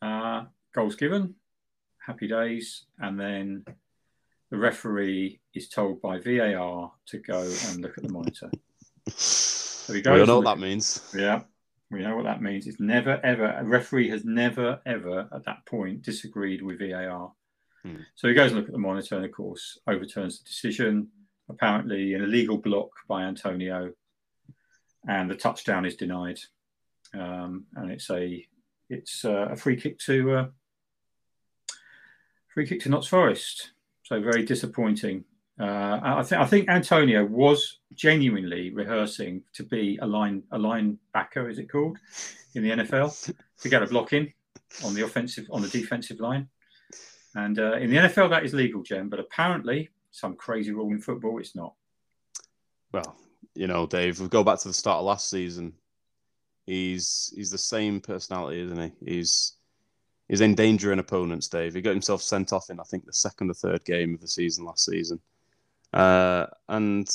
Uh, 0.00 0.44
goals 0.74 0.96
given, 0.96 1.34
happy 2.04 2.28
days, 2.28 2.84
and 2.98 3.18
then 3.18 3.64
the 4.50 4.56
referee 4.58 5.40
is 5.54 5.68
told 5.68 6.00
by 6.02 6.18
VAR 6.18 6.92
to 7.06 7.18
go 7.18 7.40
and 7.68 7.80
look 7.82 7.96
at 7.96 8.04
the 8.04 8.12
monitor. 8.12 8.50
So 9.08 9.92
he 9.92 9.98
We 9.98 10.02
goes 10.02 10.26
know 10.26 10.36
what 10.40 10.44
that 10.44 10.58
means. 10.58 11.12
yeah, 11.16 11.42
we 11.90 12.00
know 12.02 12.16
what 12.16 12.24
that 12.24 12.42
means. 12.42 12.66
It's 12.66 12.80
never 12.80 13.20
ever 13.24 13.46
a 13.58 13.64
referee 13.64 14.08
has 14.10 14.24
never 14.24 14.80
ever 14.86 15.28
at 15.34 15.44
that 15.44 15.66
point 15.66 16.02
disagreed 16.02 16.62
with 16.62 16.78
VAR. 16.78 17.32
Hmm. 17.84 17.96
So 18.14 18.28
he 18.28 18.34
goes 18.34 18.50
and 18.50 18.60
look 18.60 18.68
at 18.68 18.72
the 18.72 18.78
monitor 18.78 19.16
and 19.16 19.24
of 19.24 19.32
course 19.32 19.78
overturns 19.86 20.38
the 20.38 20.44
decision. 20.44 21.08
Apparently 21.48 22.14
an 22.14 22.22
illegal 22.22 22.58
block 22.58 22.90
by 23.08 23.22
Antonio, 23.24 23.92
and 25.08 25.28
the 25.28 25.34
touchdown 25.34 25.84
is 25.84 25.96
denied. 25.96 26.38
Um, 27.12 27.64
and 27.74 27.90
it's 27.90 28.08
a 28.10 28.46
it's 28.88 29.24
uh, 29.24 29.48
a 29.50 29.56
free 29.56 29.76
kick 29.76 29.98
to 30.00 30.32
uh, 30.32 30.46
free 32.52 32.66
kick 32.66 32.80
to 32.80 32.88
Notts 32.88 33.06
Forest. 33.06 33.72
So 34.02 34.20
very 34.20 34.44
disappointing. 34.44 35.24
Uh, 35.58 36.00
I 36.02 36.22
think 36.22 36.40
I 36.40 36.46
think 36.46 36.68
Antonio 36.68 37.24
was 37.24 37.80
genuinely 37.94 38.70
rehearsing 38.70 39.42
to 39.52 39.62
be 39.62 39.98
a 40.00 40.06
line 40.06 40.42
a 40.52 40.58
linebacker, 40.58 41.50
is 41.50 41.58
it 41.58 41.70
called, 41.70 41.98
in 42.54 42.62
the 42.62 42.70
NFL, 42.70 43.32
to 43.60 43.68
get 43.68 43.82
a 43.82 43.86
block 43.86 44.14
in 44.14 44.32
on 44.84 44.94
the 44.94 45.02
offensive 45.02 45.46
on 45.50 45.60
the 45.60 45.68
defensive 45.68 46.18
line. 46.18 46.48
And 47.34 47.58
uh, 47.58 47.74
in 47.74 47.90
the 47.90 47.98
NFL, 47.98 48.30
that 48.30 48.44
is 48.44 48.54
legal, 48.54 48.82
Jem. 48.82 49.08
But 49.08 49.20
apparently, 49.20 49.90
some 50.10 50.34
crazy 50.34 50.72
rule 50.72 50.90
in 50.90 51.00
football, 51.00 51.38
it's 51.38 51.54
not. 51.54 51.74
Well, 52.92 53.16
you 53.54 53.66
know, 53.66 53.86
Dave, 53.86 54.18
we 54.18 54.28
go 54.28 54.42
back 54.42 54.58
to 54.60 54.68
the 54.68 54.74
start 54.74 54.98
of 54.98 55.04
last 55.04 55.28
season. 55.28 55.74
He's 56.66 57.32
he's 57.36 57.50
the 57.50 57.58
same 57.58 58.00
personality, 58.00 58.60
isn't 58.62 58.80
he? 58.80 59.14
He's 59.14 59.54
he's 60.30 60.40
endangering 60.40 60.98
opponents, 61.00 61.48
Dave. 61.48 61.74
He 61.74 61.82
got 61.82 61.90
himself 61.90 62.22
sent 62.22 62.52
off 62.54 62.70
in 62.70 62.80
I 62.80 62.84
think 62.84 63.04
the 63.04 63.12
second 63.12 63.50
or 63.50 63.54
third 63.54 63.84
game 63.84 64.14
of 64.14 64.20
the 64.22 64.28
season 64.28 64.64
last 64.64 64.86
season. 64.86 65.20
Uh, 65.92 66.46
and 66.68 67.06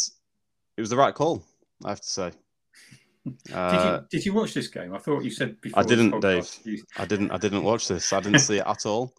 it 0.78 0.82
was 0.82 0.90
the 0.92 0.98
right 0.98 1.16
call, 1.16 1.44
I 1.84 1.90
have 1.90 2.02
to 2.02 2.08
say. 2.08 2.32
Did 3.46 3.54
Uh, 3.56 4.02
you 4.02 4.08
did 4.20 4.26
you 4.28 4.34
watch 4.34 4.54
this 4.54 4.68
game? 4.68 4.94
I 4.94 5.00
thought 5.00 5.24
you 5.24 5.32
said 5.32 5.60
before. 5.60 5.80
I 5.80 5.84
didn't, 5.84 6.12
podcast 6.12 6.64
you- 6.66 6.84
I 6.96 7.06
didn't 7.06 7.32
I 7.32 7.38
didn't 7.38 7.64
watch 7.64 7.88
this. 7.88 8.14
I 8.14 8.20
didn't 8.20 8.40
see 8.40 8.58
it 8.58 8.68
at 8.68 8.86
all. 8.86 9.16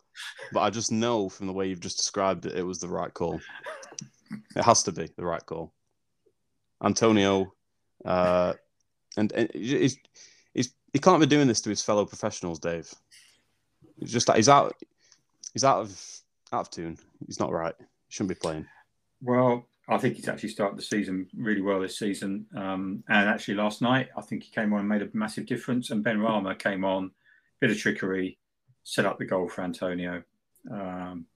But 0.53 0.61
I 0.61 0.71
just 0.71 0.93
know 0.93 1.29
from 1.29 1.49
the 1.49 1.53
way 1.53 1.67
you've 1.69 1.81
just 1.81 1.97
described 1.97 2.47
it, 2.47 2.55
it 2.57 2.63
was 2.63 2.79
the 2.79 2.89
right 2.89 3.13
call. 3.13 3.41
It 4.55 4.63
has 4.63 4.83
to 4.85 4.93
be 4.93 5.09
the 5.17 5.25
right 5.25 5.45
call. 5.45 5.73
Antonio, 6.85 7.53
uh, 8.05 8.55
and, 9.17 9.33
and 9.33 9.51
he's, 9.53 9.99
he's, 10.55 10.73
he 10.93 10.99
can't 10.99 11.21
be 11.21 11.27
doing 11.27 11.49
this 11.49 11.61
to 11.63 11.71
his 11.71 11.83
fellow 11.83 12.05
professionals, 12.07 12.59
Dave. 12.59 12.93
He's 13.99 14.13
just 14.13 14.27
that 14.27 14.37
he's 14.37 14.49
out 14.49 14.75
he's 15.53 15.65
out 15.65 15.81
of 15.81 16.01
out 16.53 16.61
of 16.61 16.71
tune. 16.71 16.99
He's 17.27 17.41
not 17.41 17.53
right. 17.53 17.75
He 17.79 17.85
shouldn't 18.09 18.29
be 18.31 18.41
playing. 18.41 18.67
Well, 19.23 19.67
I 19.89 19.99
think 19.99 20.17
he's 20.17 20.29
actually 20.29 20.51
started 20.51 20.79
the 20.79 20.83
season 20.83 21.29
really 21.37 21.61
well 21.63 21.81
this 21.81 21.99
season. 21.99 22.47
Um, 22.57 23.03
and 23.09 23.29
actually, 23.29 23.55
last 23.55 23.81
night, 23.83 24.09
I 24.17 24.21
think 24.21 24.43
he 24.43 24.51
came 24.51 24.73
on 24.73 24.81
and 24.81 24.89
made 24.89 25.03
a 25.03 25.09
massive 25.13 25.47
difference. 25.47 25.91
And 25.91 26.05
Benrahma 26.05 26.59
came 26.59 26.85
on, 26.85 27.13
bit 27.61 27.71
of 27.71 27.79
trickery, 27.79 28.39
set 28.85 29.07
up 29.07 29.19
the 29.19 29.25
goal 29.25 29.49
for 29.49 29.63
Antonio. 29.63 30.23
Um, 30.71 31.27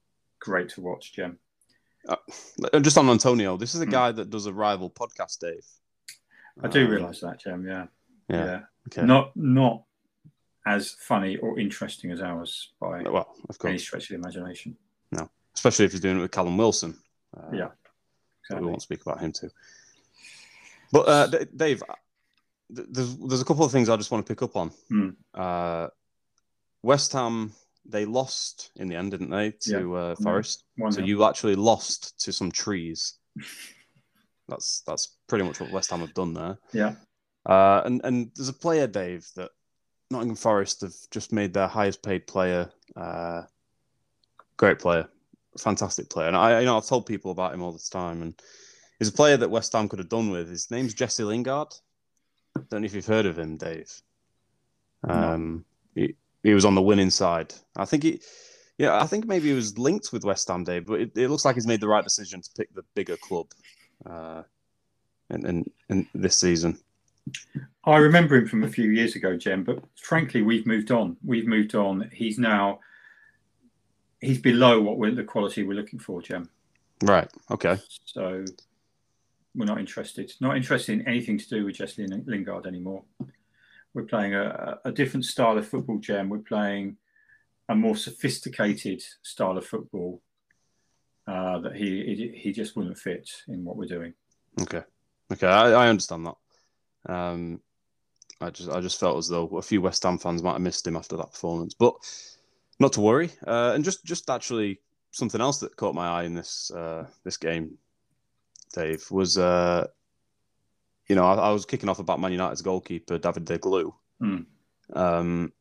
great 0.41 0.69
to 0.71 0.81
watch, 0.81 1.13
Jem. 1.15 1.39
Uh, 2.09 2.17
Just 2.81 2.99
on 2.99 3.09
Antonio, 3.09 3.57
this 3.57 3.75
is 3.75 3.81
a 3.81 3.85
Hmm. 3.85 3.91
guy 3.91 4.13
that 4.13 4.31
does 4.31 4.47
a 4.47 4.53
rival 4.53 4.91
podcast, 4.91 5.39
Dave. 5.41 5.65
I 6.63 6.69
do 6.69 6.85
Um, 6.85 6.91
realise 6.91 7.21
that, 7.21 7.41
Jem. 7.41 7.67
Yeah. 7.67 7.87
Yeah. 8.29 8.61
Okay. 8.89 9.05
Not 9.07 9.35
not 9.37 9.85
as 10.75 10.93
funny 10.93 11.37
or 11.39 11.59
interesting 11.59 12.11
as 12.13 12.21
ours 12.21 12.73
by 12.81 13.03
Well, 13.03 13.29
of 13.49 13.57
any 13.65 13.73
course, 13.75 13.83
stretch 13.83 14.05
of 14.05 14.09
the 14.11 14.15
imagination. 14.17 14.77
No, 15.13 15.29
especially 15.55 15.85
if 15.87 15.93
you're 15.93 16.01
doing 16.01 16.19
it 16.19 16.23
with 16.23 16.31
Callum 16.31 16.57
Wilson. 16.57 16.97
Uh, 17.37 17.51
Yeah. 17.53 17.69
So 18.45 18.57
we 18.57 18.67
won't 18.67 18.83
speak 18.83 19.03
about 19.03 19.21
him 19.21 19.33
too. 19.33 19.51
But 20.93 21.09
uh, 21.09 21.27
Dave, 21.55 21.83
uh, 21.89 21.95
there's 22.69 23.17
there's 23.17 23.41
a 23.43 23.45
couple 23.45 23.65
of 23.65 23.71
things 23.73 23.89
I 23.89 23.97
just 23.97 24.11
want 24.11 24.27
to 24.27 24.31
pick 24.35 24.43
up 24.43 24.57
on. 24.57 24.71
Hmm. 24.89 25.11
Uh, 25.35 25.87
West 26.83 27.13
Ham 27.13 27.53
they 27.87 28.05
lost 28.05 28.71
in 28.77 28.89
the 28.89 28.97
end, 28.97 29.11
didn't 29.13 29.31
they, 29.31 29.53
to 29.71 29.95
uh, 29.97 30.15
Hmm. 30.17 30.23
Forest? 30.25 30.65
One 30.77 30.93
So 30.93 31.01
you 31.01 31.25
actually 31.25 31.55
lost 31.55 32.19
to 32.25 32.33
some 32.33 32.51
trees. 32.51 33.15
That's 34.49 34.83
that's 34.87 35.17
pretty 35.29 35.45
much 35.45 35.61
what 35.61 35.71
West 35.73 35.91
Ham 35.91 36.01
have 36.01 36.15
done 36.15 36.35
there. 36.35 36.59
Yeah. 36.73 36.95
Uh, 37.47 37.81
and 37.87 38.01
and 38.05 38.31
there's 38.35 38.49
a 38.49 38.53
player, 38.65 38.87
Dave, 38.87 39.27
that 39.37 39.51
Nottingham 40.11 40.37
Forest 40.37 40.81
have 40.83 40.95
just 41.11 41.33
made 41.33 41.53
their 41.53 41.69
highest 41.69 42.03
paid 42.03 42.27
player. 42.27 42.71
Uh, 42.97 43.43
great 44.57 44.79
player, 44.79 45.09
fantastic 45.59 46.11
player. 46.11 46.29
And 46.29 46.37
I, 46.37 46.61
you 46.61 46.67
know, 46.67 46.77
I've 46.77 46.87
told 46.87 47.07
people 47.07 47.31
about 47.31 47.55
him 47.55 47.63
all 47.63 47.73
the 47.73 47.89
time. 47.91 48.23
And 48.23 48.35
he's 48.99 49.09
a 49.09 49.13
player 49.13 49.37
that 49.37 49.51
West 49.51 49.73
Ham 49.73 49.89
could 49.89 49.99
have 49.99 50.09
done 50.09 50.31
with. 50.31 50.49
His 50.49 50.71
name's 50.71 50.95
Jesse 50.95 51.25
Lingard. 51.25 51.75
Don't 52.69 52.81
know 52.81 52.87
if 52.87 52.95
you've 52.95 53.07
heard 53.07 53.27
of 53.27 53.39
him, 53.39 53.57
Dave. 53.57 53.93
Um, 55.05 55.65
he, 55.95 56.15
he 56.43 56.53
was 56.53 56.65
on 56.65 56.75
the 56.75 56.83
winning 56.83 57.11
side. 57.11 57.55
I 57.77 57.85
think 57.85 58.03
he, 58.03 58.21
yeah, 58.79 59.01
I 59.01 59.07
think 59.07 59.27
maybe 59.27 59.49
he 59.49 59.55
was 59.55 59.79
linked 59.79 60.13
with 60.13 60.25
West 60.25 60.49
Ham, 60.49 60.65
Dave. 60.65 60.87
But 60.87 61.01
it, 61.01 61.17
it 61.17 61.29
looks 61.29 61.45
like 61.45 61.55
he's 61.55 61.67
made 61.67 61.81
the 61.81 61.89
right 61.89 62.05
decision 62.05 62.43
to 62.43 62.51
pick 62.57 62.75
the 62.75 62.85
bigger 62.95 63.17
club. 63.17 63.47
Uh, 64.05 64.43
in, 65.31 65.47
in, 65.47 65.71
in 65.89 66.07
this 66.15 66.37
season. 66.37 66.79
I 67.85 67.97
remember 67.97 68.37
him 68.37 68.47
from 68.47 68.65
a 68.65 68.69
few 68.69 68.91
years 68.91 69.17
ago, 69.17 69.37
Jem, 69.37 69.65
but 69.65 69.83
frankly, 69.97 70.43
we've 70.43 70.67
moved 70.67 70.91
on. 70.91 71.17
We've 71.25 71.47
moved 71.47 71.75
on. 71.75 72.11
He's 72.13 72.39
now 72.39 72.81
he's 74.21 74.39
below 74.39 74.81
what 74.81 74.99
we're 74.99 75.15
the 75.15 75.25
quality 75.25 75.63
we're 75.63 75.75
looking 75.75 75.99
for, 75.99 76.23
Jem. 76.23 76.49
Right. 77.03 77.29
Okay. 77.51 77.79
So 78.05 78.45
we're 79.55 79.65
not 79.65 79.79
interested. 79.79 80.33
Not 80.41 80.57
interested 80.57 80.93
in 80.93 81.09
anything 81.09 81.39
to 81.39 81.49
do 81.49 81.65
with 81.65 81.77
Jesse 81.77 82.07
Lingard 82.07 82.67
anymore. 82.67 83.05
We're 83.95 84.05
playing 84.05 84.35
a, 84.35 84.79
a 84.85 84.93
different 84.93 85.25
style 85.25 85.59
of 85.59 85.67
football, 85.67 85.99
Jem. 85.99 86.29
We're 86.29 86.39
playing 86.39 86.97
a 87.69 87.75
more 87.75 87.97
sophisticated 87.97 89.03
style 89.23 89.57
of 89.57 89.67
football 89.67 90.21
uh, 91.27 91.61
that 91.61 91.77
he, 91.77 92.15
he 92.15 92.39
he 92.39 92.53
just 92.53 92.77
wouldn't 92.77 92.99
fit 92.99 93.29
in 93.49 93.65
what 93.65 93.77
we're 93.77 93.87
doing. 93.87 94.15
Okay. 94.61 94.83
Okay. 95.33 95.47
I, 95.47 95.71
I 95.71 95.89
understand 95.89 96.27
that. 96.27 96.37
Um, 97.07 97.61
I 98.41 98.51
just 98.51 98.71
I 98.71 98.81
just 98.81 98.99
felt 98.99 99.19
as 99.19 99.29
though 99.29 99.47
a 99.57 99.63
few 99.63 99.83
West 99.83 100.03
Ham 100.03 100.19
fans 100.19 100.43
might 100.43 100.53
have 100.53 100.63
missed 100.63 100.87
him 100.87 100.97
after 100.97 101.17
that 101.17 101.33
performance, 101.33 101.75
but 101.75 101.95
not 102.79 102.95
to 102.95 103.01
worry. 103.01 103.31
Uh, 103.47 103.73
and 103.75 103.85
just 103.85 104.05
just 104.05 104.31
actually 104.31 104.81
something 105.11 105.41
else 105.41 105.59
that 105.59 105.77
caught 105.77 105.95
my 105.95 106.09
eye 106.09 106.25
in 106.25 106.35
this 106.35 106.71
uh, 106.71 107.07
this 107.25 107.37
game, 107.37 107.77
Dave, 108.75 109.05
was 109.11 109.37
uh, 109.37 109.87
you 111.09 111.17
know 111.17 111.25
I, 111.25 111.35
I 111.35 111.51
was 111.51 111.67
kicking 111.67 111.89
off 111.89 111.99
about 111.99 112.21
Man 112.21 112.33
United's 112.33 112.63
goalkeeper 112.63 113.19
David 113.19 113.45
De 113.45 113.59
Glue. 113.59 113.95
Hmm. 114.19 114.39
Um, 114.95 115.53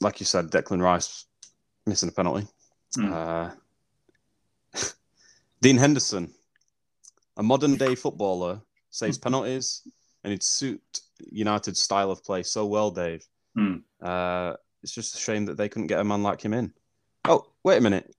like 0.00 0.18
you 0.18 0.26
said, 0.26 0.50
Declan 0.50 0.82
Rice 0.82 1.26
missing 1.86 2.08
a 2.08 2.12
penalty. 2.12 2.48
Hmm. 2.96 3.12
Uh, 3.12 3.50
Dean 5.60 5.76
Henderson, 5.76 6.32
a 7.36 7.44
modern 7.44 7.76
day 7.76 7.94
footballer, 7.94 8.60
saves 8.90 9.18
penalties 9.18 9.82
and 10.24 10.32
he'd 10.32 10.42
suit 10.42 10.80
United's 11.30 11.80
style 11.80 12.10
of 12.10 12.24
play 12.24 12.42
so 12.42 12.66
well, 12.66 12.90
Dave. 12.90 13.24
Hmm. 13.54 13.76
Uh, 14.02 14.54
it's 14.82 14.92
just 14.92 15.14
a 15.14 15.18
shame 15.18 15.44
that 15.46 15.56
they 15.56 15.68
couldn't 15.68 15.86
get 15.86 16.00
a 16.00 16.04
man 16.04 16.22
like 16.22 16.42
him 16.42 16.52
in. 16.54 16.72
Oh, 17.26 17.46
wait 17.62 17.78
a 17.78 17.80
minute. 17.80 18.12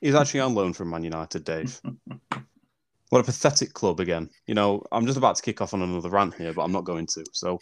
He's 0.00 0.14
actually 0.14 0.40
on 0.40 0.54
loan 0.54 0.72
from 0.72 0.90
Man 0.90 1.04
United, 1.04 1.44
Dave. 1.44 1.80
What 3.10 3.20
a 3.20 3.24
pathetic 3.24 3.74
club 3.74 4.00
again. 4.00 4.30
You 4.46 4.54
know, 4.54 4.82
I'm 4.90 5.04
just 5.04 5.18
about 5.18 5.36
to 5.36 5.42
kick 5.42 5.60
off 5.60 5.74
on 5.74 5.82
another 5.82 6.08
rant 6.08 6.32
here, 6.32 6.54
but 6.54 6.62
I'm 6.62 6.72
not 6.72 6.84
going 6.84 7.04
to. 7.08 7.22
So, 7.30 7.60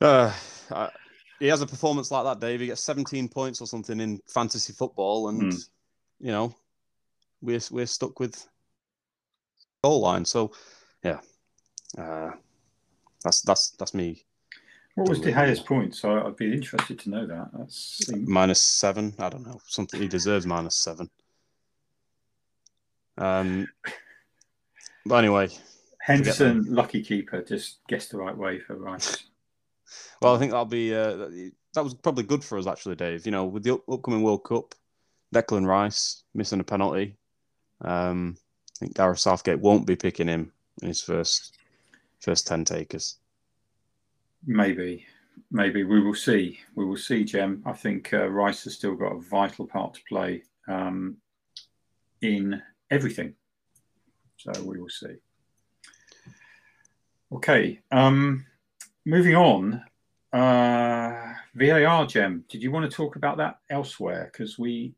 uh, 0.00 0.32
I, 0.70 0.88
he 1.38 1.46
has 1.48 1.60
a 1.60 1.66
performance 1.66 2.10
like 2.10 2.24
that, 2.24 2.40
Dave. 2.40 2.60
He 2.60 2.68
gets 2.68 2.82
17 2.82 3.28
points 3.28 3.60
or 3.60 3.66
something 3.66 4.00
in 4.00 4.18
fantasy 4.32 4.72
football, 4.72 5.28
and 5.28 5.52
Hmm. 5.52 5.58
you 6.20 6.32
know, 6.32 6.54
we're 7.42 7.60
we're 7.70 7.84
stuck 7.84 8.18
with 8.18 8.48
goal 9.84 10.00
line. 10.00 10.24
So, 10.24 10.52
yeah, 11.04 11.20
uh, 11.96 12.30
that's 13.22 13.42
that's 13.42 13.70
that's 13.70 13.94
me 13.94 14.24
What 14.94 15.08
was 15.08 15.20
De 15.20 15.32
Gea's 15.32 15.60
point? 15.60 15.94
So 15.94 16.26
I'd 16.26 16.36
be 16.36 16.52
interested 16.52 16.98
to 17.00 17.10
know 17.10 17.26
that. 17.26 17.50
That's 17.52 18.10
minus 18.12 18.62
seven. 18.62 19.14
I 19.18 19.28
don't 19.28 19.46
know. 19.46 19.60
Something 19.66 20.00
he 20.00 20.08
deserves 20.08 20.46
minus 20.46 20.76
seven. 20.76 21.10
Um, 23.18 23.68
but 25.06 25.16
anyway, 25.16 25.48
Henderson, 26.00 26.66
lucky 26.68 27.02
keeper, 27.02 27.42
just 27.42 27.78
guessed 27.88 28.10
the 28.10 28.18
right 28.18 28.36
way 28.36 28.60
for 28.60 28.76
Rice. 28.76 29.24
well, 30.22 30.34
I 30.34 30.38
think 30.38 30.52
that'll 30.52 30.66
be 30.66 30.94
uh, 30.94 31.28
that 31.74 31.84
was 31.84 31.94
probably 31.94 32.24
good 32.24 32.44
for 32.44 32.58
us 32.58 32.66
actually, 32.66 32.96
Dave. 32.96 33.26
You 33.26 33.32
know, 33.32 33.44
with 33.46 33.64
the 33.64 33.80
upcoming 33.90 34.22
World 34.22 34.44
Cup, 34.44 34.74
Declan 35.34 35.66
Rice 35.66 36.22
missing 36.34 36.60
a 36.60 36.64
penalty. 36.64 37.16
Um, 37.80 38.36
I 38.76 38.78
think 38.78 38.94
Gareth 38.94 39.18
Southgate 39.18 39.60
won't 39.60 39.86
be 39.86 39.96
picking 39.96 40.28
him 40.28 40.52
in 40.82 40.88
his 40.88 41.00
first 41.00 41.56
first 42.20 42.46
ten 42.46 42.64
takers. 42.64 43.18
Maybe, 44.46 45.06
maybe 45.50 45.84
we 45.84 46.00
will 46.00 46.14
see. 46.14 46.58
We 46.74 46.84
will 46.84 46.96
see, 46.96 47.24
Jem. 47.24 47.62
I 47.66 47.72
think 47.72 48.12
uh, 48.12 48.28
Rice 48.28 48.64
has 48.64 48.74
still 48.74 48.94
got 48.94 49.16
a 49.16 49.20
vital 49.20 49.66
part 49.66 49.94
to 49.94 50.00
play 50.08 50.42
um, 50.68 51.16
in 52.22 52.62
everything. 52.90 53.34
So 54.36 54.52
we 54.62 54.80
will 54.80 54.88
see. 54.88 55.16
Okay, 57.32 57.80
um, 57.90 58.46
moving 59.04 59.34
on. 59.34 59.82
Uh, 60.32 61.32
VAR, 61.54 62.06
Jem, 62.06 62.44
did 62.48 62.62
you 62.62 62.70
want 62.70 62.88
to 62.88 62.94
talk 62.94 63.16
about 63.16 63.38
that 63.38 63.58
elsewhere? 63.70 64.28
Because 64.30 64.58
we 64.58 64.94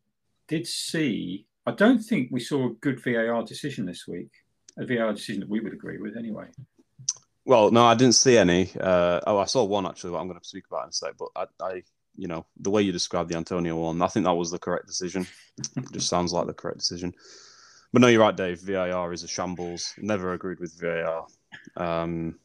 did 0.48 0.66
see, 0.66 1.46
I 1.64 1.70
don't 1.70 2.00
think 2.00 2.30
we 2.32 2.40
saw 2.40 2.66
a 2.66 2.74
good 2.74 3.00
VAR 3.00 3.44
decision 3.44 3.86
this 3.86 4.08
week, 4.08 4.30
a 4.76 4.84
VAR 4.84 5.12
decision 5.12 5.40
that 5.40 5.48
we 5.48 5.60
would 5.60 5.72
agree 5.72 5.98
with 5.98 6.16
anyway. 6.16 6.46
Well, 7.48 7.70
no, 7.70 7.86
I 7.86 7.94
didn't 7.94 8.14
see 8.14 8.36
any. 8.36 8.70
Uh, 8.78 9.20
oh, 9.26 9.38
I 9.38 9.46
saw 9.46 9.64
one 9.64 9.86
actually 9.86 10.10
that 10.10 10.18
I'm 10.18 10.28
going 10.28 10.38
to 10.38 10.46
speak 10.46 10.66
about 10.66 10.82
in 10.82 10.90
a 10.90 10.92
sec, 10.92 11.14
but 11.18 11.28
I, 11.34 11.46
I, 11.64 11.82
you 12.14 12.28
know, 12.28 12.44
the 12.58 12.68
way 12.68 12.82
you 12.82 12.92
described 12.92 13.30
the 13.30 13.38
Antonio 13.38 13.74
one, 13.74 14.02
I 14.02 14.08
think 14.08 14.26
that 14.26 14.34
was 14.34 14.50
the 14.50 14.58
correct 14.58 14.86
decision. 14.86 15.26
it 15.74 15.92
just 15.92 16.10
sounds 16.10 16.30
like 16.30 16.46
the 16.46 16.52
correct 16.52 16.76
decision. 16.76 17.14
But 17.90 18.02
no, 18.02 18.08
you're 18.08 18.20
right, 18.20 18.36
Dave. 18.36 18.60
VAR 18.60 19.14
is 19.14 19.22
a 19.22 19.28
shambles. 19.28 19.94
Never 19.96 20.34
agreed 20.34 20.60
with 20.60 20.78
VAR. 20.78 21.26
Um, 21.78 22.38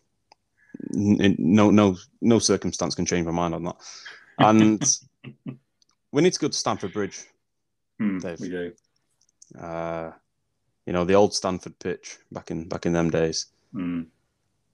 no, 0.91 1.69
no, 1.69 1.97
no 2.21 2.39
circumstance 2.39 2.95
can 2.95 3.05
change 3.05 3.25
my 3.25 3.33
mind 3.33 3.55
on 3.55 3.63
that. 3.65 3.75
And 4.39 4.99
we 6.13 6.21
need 6.21 6.31
to 6.31 6.39
go 6.39 6.47
to 6.47 6.57
Stamford 6.57 6.93
Bridge, 6.93 7.25
mm, 8.01 8.21
Dave. 8.21 8.39
We 8.39 8.47
do. 8.47 8.71
Uh, 9.59 10.11
you 10.85 10.93
know 10.93 11.03
the 11.03 11.15
old 11.15 11.33
Stamford 11.33 11.77
pitch 11.79 12.19
back 12.31 12.51
in 12.51 12.69
back 12.69 12.85
in 12.85 12.93
them 12.93 13.09
days. 13.09 13.47
Mm. 13.75 14.07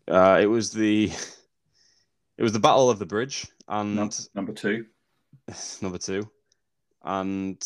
Uh, 0.09 0.39
it 0.41 0.47
was 0.47 0.71
the 0.71 1.11
it 2.37 2.43
was 2.43 2.51
the 2.51 2.59
Battle 2.59 2.89
of 2.89 2.99
the 2.99 3.05
Bridge, 3.05 3.47
and 3.67 3.95
number, 3.95 4.15
number 4.33 4.53
two, 4.53 4.85
number 5.81 5.97
two, 5.97 6.29
and 7.03 7.63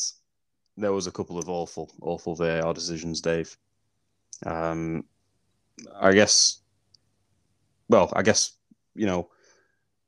there 0.77 0.91
was 0.91 1.07
a 1.07 1.11
couple 1.11 1.37
of 1.37 1.49
awful, 1.49 1.91
awful 2.01 2.35
VAR 2.35 2.73
decisions, 2.73 3.21
Dave. 3.21 3.55
Um, 4.45 5.05
I 5.99 6.13
guess, 6.13 6.59
well, 7.87 8.11
I 8.15 8.23
guess, 8.23 8.53
you 8.95 9.05
know, 9.05 9.29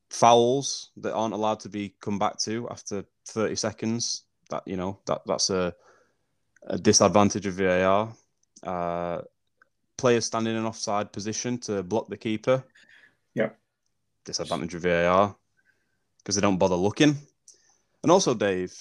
fouls 0.10 0.92
that 0.98 1.14
aren't 1.14 1.34
allowed 1.34 1.60
to 1.62 1.70
be 1.70 1.96
come 2.02 2.20
back 2.20 2.40
to 2.40 2.68
after 2.70 3.06
30 3.28 3.56
seconds, 3.56 4.24
that, 4.50 4.64
you 4.66 4.78
know, 4.78 5.00
that 5.06 5.22
that's 5.26 5.50
a, 5.50 5.74
a 6.68 6.78
disadvantage 6.78 7.46
of 7.46 7.54
VAR. 7.56 8.14
Uh, 8.64 9.22
players 9.98 10.26
standing 10.26 10.54
in 10.54 10.60
an 10.60 10.66
offside 10.66 11.12
position 11.12 11.58
to 11.60 11.84
block 11.84 12.10
the 12.10 12.18
keeper. 12.18 12.64
Yeah. 13.34 13.50
Disadvantage 14.26 14.74
of 14.76 14.82
VAR 14.82 15.36
because 16.26 16.36
they 16.36 16.42
don't 16.42 16.58
bother 16.58 16.76
looking. 16.76 17.16
And 18.02 18.12
also, 18.12 18.34
Dave, 18.34 18.74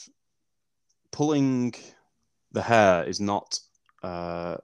pulling 1.12 1.74
the 2.52 2.62
hair 2.62 3.04
is 3.04 3.20
not 3.20 3.58
uh, 4.02 4.56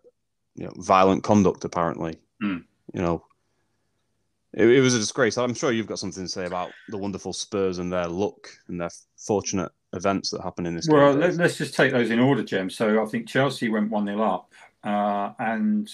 you 0.55 0.65
know 0.65 0.73
violent 0.77 1.23
conduct. 1.23 1.65
Apparently, 1.65 2.17
mm. 2.43 2.65
you 2.95 3.03
know, 3.03 3.25
it, 4.55 4.67
it, 4.67 4.81
was 4.81 4.95
a 4.95 4.99
disgrace. 4.99 5.37
I'm 5.37 5.55
sure 5.55 5.73
you've 5.73 5.87
got 5.87 5.99
something 5.99 6.25
to 6.25 6.29
say 6.29 6.47
about 6.47 6.73
the 6.89 6.99
wonderful 6.99 7.33
Spurs 7.33 7.79
and 7.79 7.93
their 7.93 8.07
luck 8.07 8.49
and 8.69 8.81
their 8.81 8.91
fortunate 9.17 9.73
events 9.93 10.31
that 10.31 10.43
happened 10.43 10.67
in 10.67 10.77
this. 10.77 10.89
Well, 10.89 11.13
let, 11.13 11.39
us 11.39 11.59
just 11.59 11.75
take 11.75 11.93
those 11.93 12.11
in 12.11 12.19
order, 12.19 12.43
Jem. 12.43 12.71
So 12.71 13.03
I 13.03 13.07
think 13.07 13.29
Chelsea 13.29 13.69
went 13.69 13.91
one 13.91 14.07
0 14.07 14.23
up, 14.23 14.53
uh, 14.85 15.33
and 15.39 15.91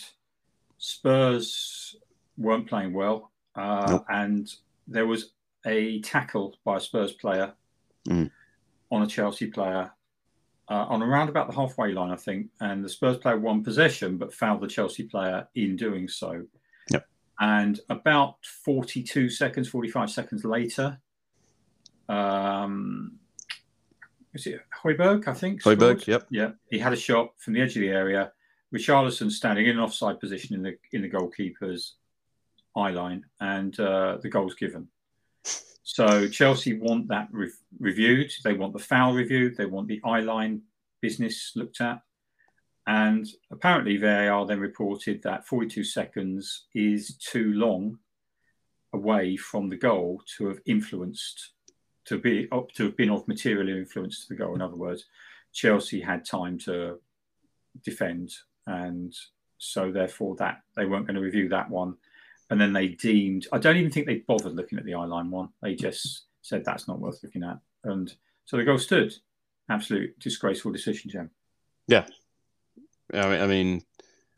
Spurs 0.78 1.96
weren't 2.36 2.68
playing 2.68 2.92
well, 2.92 3.32
uh, 3.54 3.86
nope. 3.88 4.04
and 4.08 4.52
there 4.86 5.06
was 5.06 5.32
a 5.66 6.00
tackle 6.02 6.56
by 6.64 6.76
a 6.76 6.80
Spurs 6.80 7.12
player 7.12 7.52
mm. 8.08 8.30
on 8.90 9.02
a 9.02 9.06
Chelsea 9.06 9.46
player 9.46 9.90
uh, 10.68 10.86
on 10.88 11.02
around 11.02 11.28
about 11.28 11.48
the 11.48 11.54
halfway 11.54 11.92
line, 11.92 12.10
I 12.10 12.16
think. 12.16 12.48
And 12.60 12.84
the 12.84 12.88
Spurs 12.88 13.18
player 13.18 13.38
won 13.38 13.62
possession, 13.62 14.16
but 14.16 14.32
fouled 14.32 14.60
the 14.60 14.66
Chelsea 14.66 15.04
player 15.04 15.46
in 15.54 15.76
doing 15.76 16.08
so. 16.08 16.44
Yep. 16.90 17.06
And 17.40 17.80
about 17.88 18.36
42 18.64 19.30
seconds, 19.30 19.68
45 19.68 20.10
seconds 20.10 20.44
later, 20.44 20.98
um, 22.08 23.18
is 24.34 24.46
it 24.46 24.60
Højbjerg, 24.82 25.26
I 25.26 25.34
think? 25.34 25.62
Højbjerg, 25.62 26.06
yep. 26.06 26.26
Yeah, 26.30 26.50
he 26.70 26.78
had 26.78 26.92
a 26.92 26.96
shot 26.96 27.30
from 27.38 27.54
the 27.54 27.60
edge 27.60 27.76
of 27.76 27.80
the 27.80 27.88
area. 27.88 28.32
Richarlison 28.76 29.30
standing 29.30 29.66
in 29.66 29.76
an 29.76 29.82
offside 29.82 30.20
position 30.20 30.54
in 30.54 30.62
the 30.62 30.76
in 30.92 31.02
the 31.02 31.08
goalkeeper's 31.08 31.94
eye 32.76 32.90
line, 32.90 33.24
and 33.40 33.78
uh, 33.80 34.18
the 34.22 34.28
goal's 34.28 34.54
given. 34.54 34.88
So 35.82 36.28
Chelsea 36.28 36.78
want 36.78 37.08
that 37.08 37.28
re- 37.30 37.50
reviewed. 37.78 38.30
They 38.42 38.54
want 38.54 38.72
the 38.72 38.78
foul 38.80 39.14
reviewed. 39.14 39.56
They 39.56 39.66
want 39.66 39.88
the 39.88 40.00
eye 40.04 40.20
line 40.20 40.62
business 41.00 41.52
looked 41.54 41.80
at. 41.80 42.00
And 42.86 43.26
apparently, 43.50 43.96
VAR 43.96 44.46
then 44.46 44.60
reported 44.60 45.22
that 45.22 45.46
42 45.46 45.84
seconds 45.84 46.66
is 46.74 47.16
too 47.16 47.52
long 47.54 47.98
away 48.92 49.36
from 49.36 49.68
the 49.68 49.76
goal 49.76 50.22
to 50.36 50.48
have 50.48 50.60
influenced, 50.66 51.52
to 52.06 52.18
be 52.18 52.48
to 52.74 52.84
have 52.84 52.96
been 52.96 53.10
of 53.10 53.26
material 53.26 53.68
influence 53.68 54.26
to 54.26 54.34
the 54.34 54.38
goal. 54.38 54.54
In 54.54 54.62
other 54.62 54.76
words, 54.76 55.04
Chelsea 55.52 56.00
had 56.00 56.24
time 56.24 56.58
to 56.60 57.00
defend, 57.84 58.32
and 58.66 59.14
so 59.58 59.90
therefore 59.90 60.36
that 60.36 60.60
they 60.76 60.84
weren't 60.84 61.06
going 61.06 61.14
to 61.14 61.22
review 61.22 61.48
that 61.48 61.70
one 61.70 61.96
and 62.50 62.60
then 62.60 62.72
they 62.72 62.88
deemed 62.88 63.46
I 63.52 63.58
don't 63.58 63.76
even 63.76 63.90
think 63.90 64.06
they 64.06 64.18
bothered 64.18 64.54
looking 64.54 64.78
at 64.78 64.84
the 64.84 64.92
eyeline 64.92 65.30
one. 65.30 65.48
They 65.62 65.74
just 65.74 66.24
said 66.42 66.64
that's 66.64 66.86
not 66.86 67.00
worth 67.00 67.22
looking 67.22 67.42
at, 67.42 67.58
and 67.84 68.12
so 68.44 68.56
the 68.56 68.64
goal 68.64 68.78
stood. 68.78 69.14
Absolute 69.68 70.16
disgraceful 70.20 70.70
decision, 70.70 71.10
Jem. 71.10 71.30
Yeah, 71.88 72.06
I 73.12 73.28
mean, 73.28 73.40
I 73.40 73.46
mean, 73.46 73.82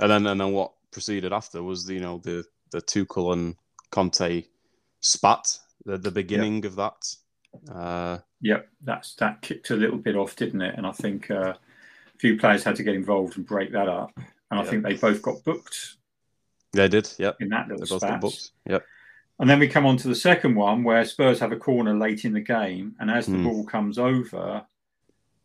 and 0.01 0.11
then 0.11 0.27
and 0.27 0.41
then 0.41 0.53
what 0.53 0.73
proceeded 0.91 1.33
after 1.33 1.63
was 1.63 1.85
the, 1.85 1.95
you 1.95 2.01
know 2.01 2.19
the 2.19 2.45
the 2.71 2.81
Tuchel 2.81 3.35
and 3.35 3.57
Conte 3.91 4.45
spat 5.01 5.59
the 5.85 5.99
the 5.99 6.11
beginning 6.11 6.65
of 6.65 6.77
that. 6.77 7.15
Uh, 7.71 8.19
yep, 8.41 8.69
that's 8.83 9.15
that 9.17 9.43
kicked 9.43 9.71
a 9.71 9.77
little 9.77 9.99
bit 9.99 10.17
off, 10.17 10.35
didn't 10.35 10.63
it? 10.63 10.77
And 10.79 10.87
I 10.87 10.93
think 10.93 11.31
uh, 11.31 11.55
few 12.19 12.39
players 12.39 12.65
had 12.65 12.77
to 12.77 12.83
get 12.83 12.95
involved 12.95 13.37
and 13.37 13.47
break 13.47 13.73
that 13.73 13.89
up. 13.89 14.13
And 14.51 14.59
I 14.59 14.65
think 14.65 14.83
they 14.83 14.95
both 14.95 15.21
got 15.23 15.45
booked 15.45 15.99
they 16.73 16.89
did, 16.89 17.11
yep. 17.19 17.37
In 17.41 17.49
that 17.51 17.69
little 17.69 17.87
they 17.87 17.91
both 17.91 18.01
got 18.01 18.21
booked. 18.21 18.51
Yep. 18.69 18.85
And 19.41 19.49
then 19.49 19.59
we 19.59 19.69
come 19.69 19.87
on 19.87 19.97
to 19.99 20.09
the 20.09 20.15
second 20.15 20.55
one 20.55 20.83
where 20.83 21.05
Spurs 21.05 21.41
have 21.41 21.53
a 21.53 21.57
corner 21.57 21.97
late 21.97 22.25
in 22.25 22.33
the 22.33 22.41
game, 22.41 22.95
and 22.99 23.11
as 23.11 23.27
the 23.27 23.37
mm. 23.37 23.45
ball 23.45 23.65
comes 23.65 23.99
over, 23.99 24.67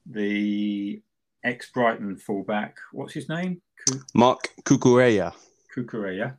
the 0.05 1.01
ex 1.43 1.69
Brighton 1.71 2.17
fullback, 2.17 2.77
what's 2.91 3.13
his 3.13 3.29
name? 3.29 3.61
Marc 4.13 4.49
Cucurella. 4.63 5.33
Cucurella, 5.75 6.37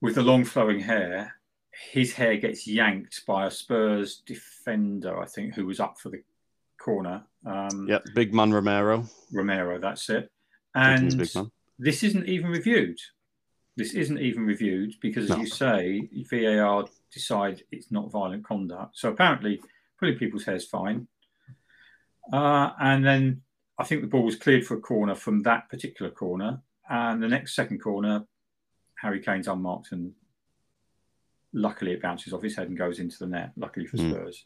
with 0.00 0.14
the 0.14 0.22
long 0.22 0.44
flowing 0.44 0.80
hair, 0.80 1.34
his 1.92 2.12
hair 2.12 2.36
gets 2.36 2.66
yanked 2.66 3.24
by 3.26 3.46
a 3.46 3.50
Spurs 3.50 4.22
defender, 4.26 5.20
I 5.20 5.26
think, 5.26 5.54
who 5.54 5.66
was 5.66 5.78
up 5.78 5.98
for 5.98 6.08
the 6.08 6.22
corner. 6.80 7.22
Um, 7.46 7.86
yep, 7.88 8.04
big 8.14 8.34
man 8.34 8.52
Romero. 8.52 9.04
Romero, 9.32 9.78
that's 9.78 10.08
it. 10.10 10.30
And 10.74 11.12
this 11.78 12.02
isn't 12.02 12.26
even 12.26 12.50
reviewed. 12.50 12.98
This 13.76 13.94
isn't 13.94 14.18
even 14.18 14.44
reviewed 14.44 14.94
because, 15.00 15.24
as 15.24 15.30
no. 15.30 15.36
you 15.38 15.46
say, 15.46 16.08
VAR 16.30 16.86
decide 17.12 17.62
it's 17.70 17.90
not 17.90 18.10
violent 18.10 18.44
conduct. 18.44 18.98
So 18.98 19.10
apparently, 19.10 19.60
pulling 19.98 20.18
people's 20.18 20.44
hair 20.44 20.56
is 20.56 20.66
fine. 20.66 21.06
Uh, 22.32 22.70
and 22.80 23.04
then 23.04 23.42
I 23.78 23.84
think 23.84 24.02
the 24.02 24.08
ball 24.08 24.24
was 24.24 24.36
cleared 24.36 24.66
for 24.66 24.76
a 24.76 24.80
corner 24.80 25.14
from 25.14 25.42
that 25.42 25.68
particular 25.68 26.10
corner. 26.10 26.60
And 26.88 27.22
the 27.22 27.28
next 27.28 27.54
second 27.54 27.78
corner, 27.78 28.26
Harry 28.96 29.20
Kane's 29.20 29.48
unmarked, 29.48 29.92
and 29.92 30.12
luckily 31.52 31.92
it 31.92 32.02
bounces 32.02 32.32
off 32.32 32.42
his 32.42 32.56
head 32.56 32.68
and 32.68 32.76
goes 32.76 32.98
into 32.98 33.18
the 33.18 33.26
net. 33.26 33.52
Luckily 33.56 33.86
for 33.86 33.96
mm. 33.96 34.10
Spurs. 34.10 34.44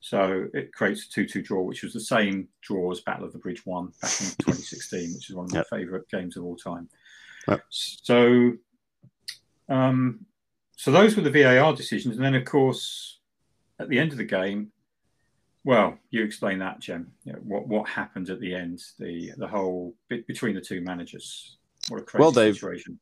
So 0.00 0.46
it 0.54 0.72
creates 0.72 1.06
a 1.06 1.10
2 1.10 1.26
2 1.26 1.42
draw, 1.42 1.62
which 1.62 1.82
was 1.82 1.92
the 1.92 2.00
same 2.00 2.48
draw 2.62 2.90
as 2.90 3.00
Battle 3.00 3.26
of 3.26 3.32
the 3.32 3.38
Bridge 3.38 3.64
1 3.66 3.86
back 4.00 4.20
in 4.20 4.26
2016, 4.40 5.14
which 5.14 5.30
is 5.30 5.36
one 5.36 5.44
of 5.46 5.52
my 5.52 5.58
yep. 5.58 5.68
favourite 5.68 6.08
games 6.08 6.36
of 6.36 6.44
all 6.44 6.56
time. 6.56 6.88
So, 7.68 8.52
um, 9.68 10.24
so 10.76 10.92
those 10.92 11.16
were 11.16 11.22
the 11.22 11.30
VAR 11.30 11.74
decisions, 11.74 12.16
and 12.16 12.24
then 12.24 12.34
of 12.34 12.44
course 12.44 13.18
at 13.80 13.88
the 13.88 13.98
end 13.98 14.12
of 14.12 14.18
the 14.18 14.24
game, 14.24 14.70
well, 15.64 15.98
you 16.10 16.22
explain 16.22 16.58
that, 16.60 16.80
Jem. 16.80 17.12
You 17.24 17.32
know, 17.32 17.38
what 17.40 17.68
what 17.68 17.88
happened 17.88 18.30
at 18.30 18.40
the 18.40 18.54
end? 18.54 18.82
The 18.98 19.32
the 19.36 19.48
whole 19.48 19.94
bit 20.08 20.26
between 20.26 20.54
the 20.54 20.60
two 20.60 20.80
managers. 20.80 21.58
What 21.88 22.00
a 22.00 22.04
crazy 22.04 22.20
Well, 22.20 22.32
Dave, 22.32 22.54
situation. 22.54 22.98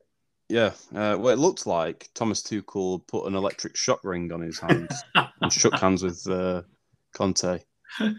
Yeah. 0.48 0.72
Uh, 0.94 1.16
well, 1.18 1.28
it 1.28 1.38
looked 1.38 1.66
like 1.66 2.08
Thomas 2.14 2.42
Tuchel 2.42 3.06
put 3.06 3.26
an 3.26 3.34
electric 3.34 3.76
shock 3.76 4.02
ring 4.02 4.32
on 4.32 4.40
his 4.40 4.58
hands 4.58 5.04
and 5.40 5.52
shook 5.52 5.74
hands 5.74 6.02
with 6.02 6.26
uh, 6.28 6.62
Conte. 7.18 7.60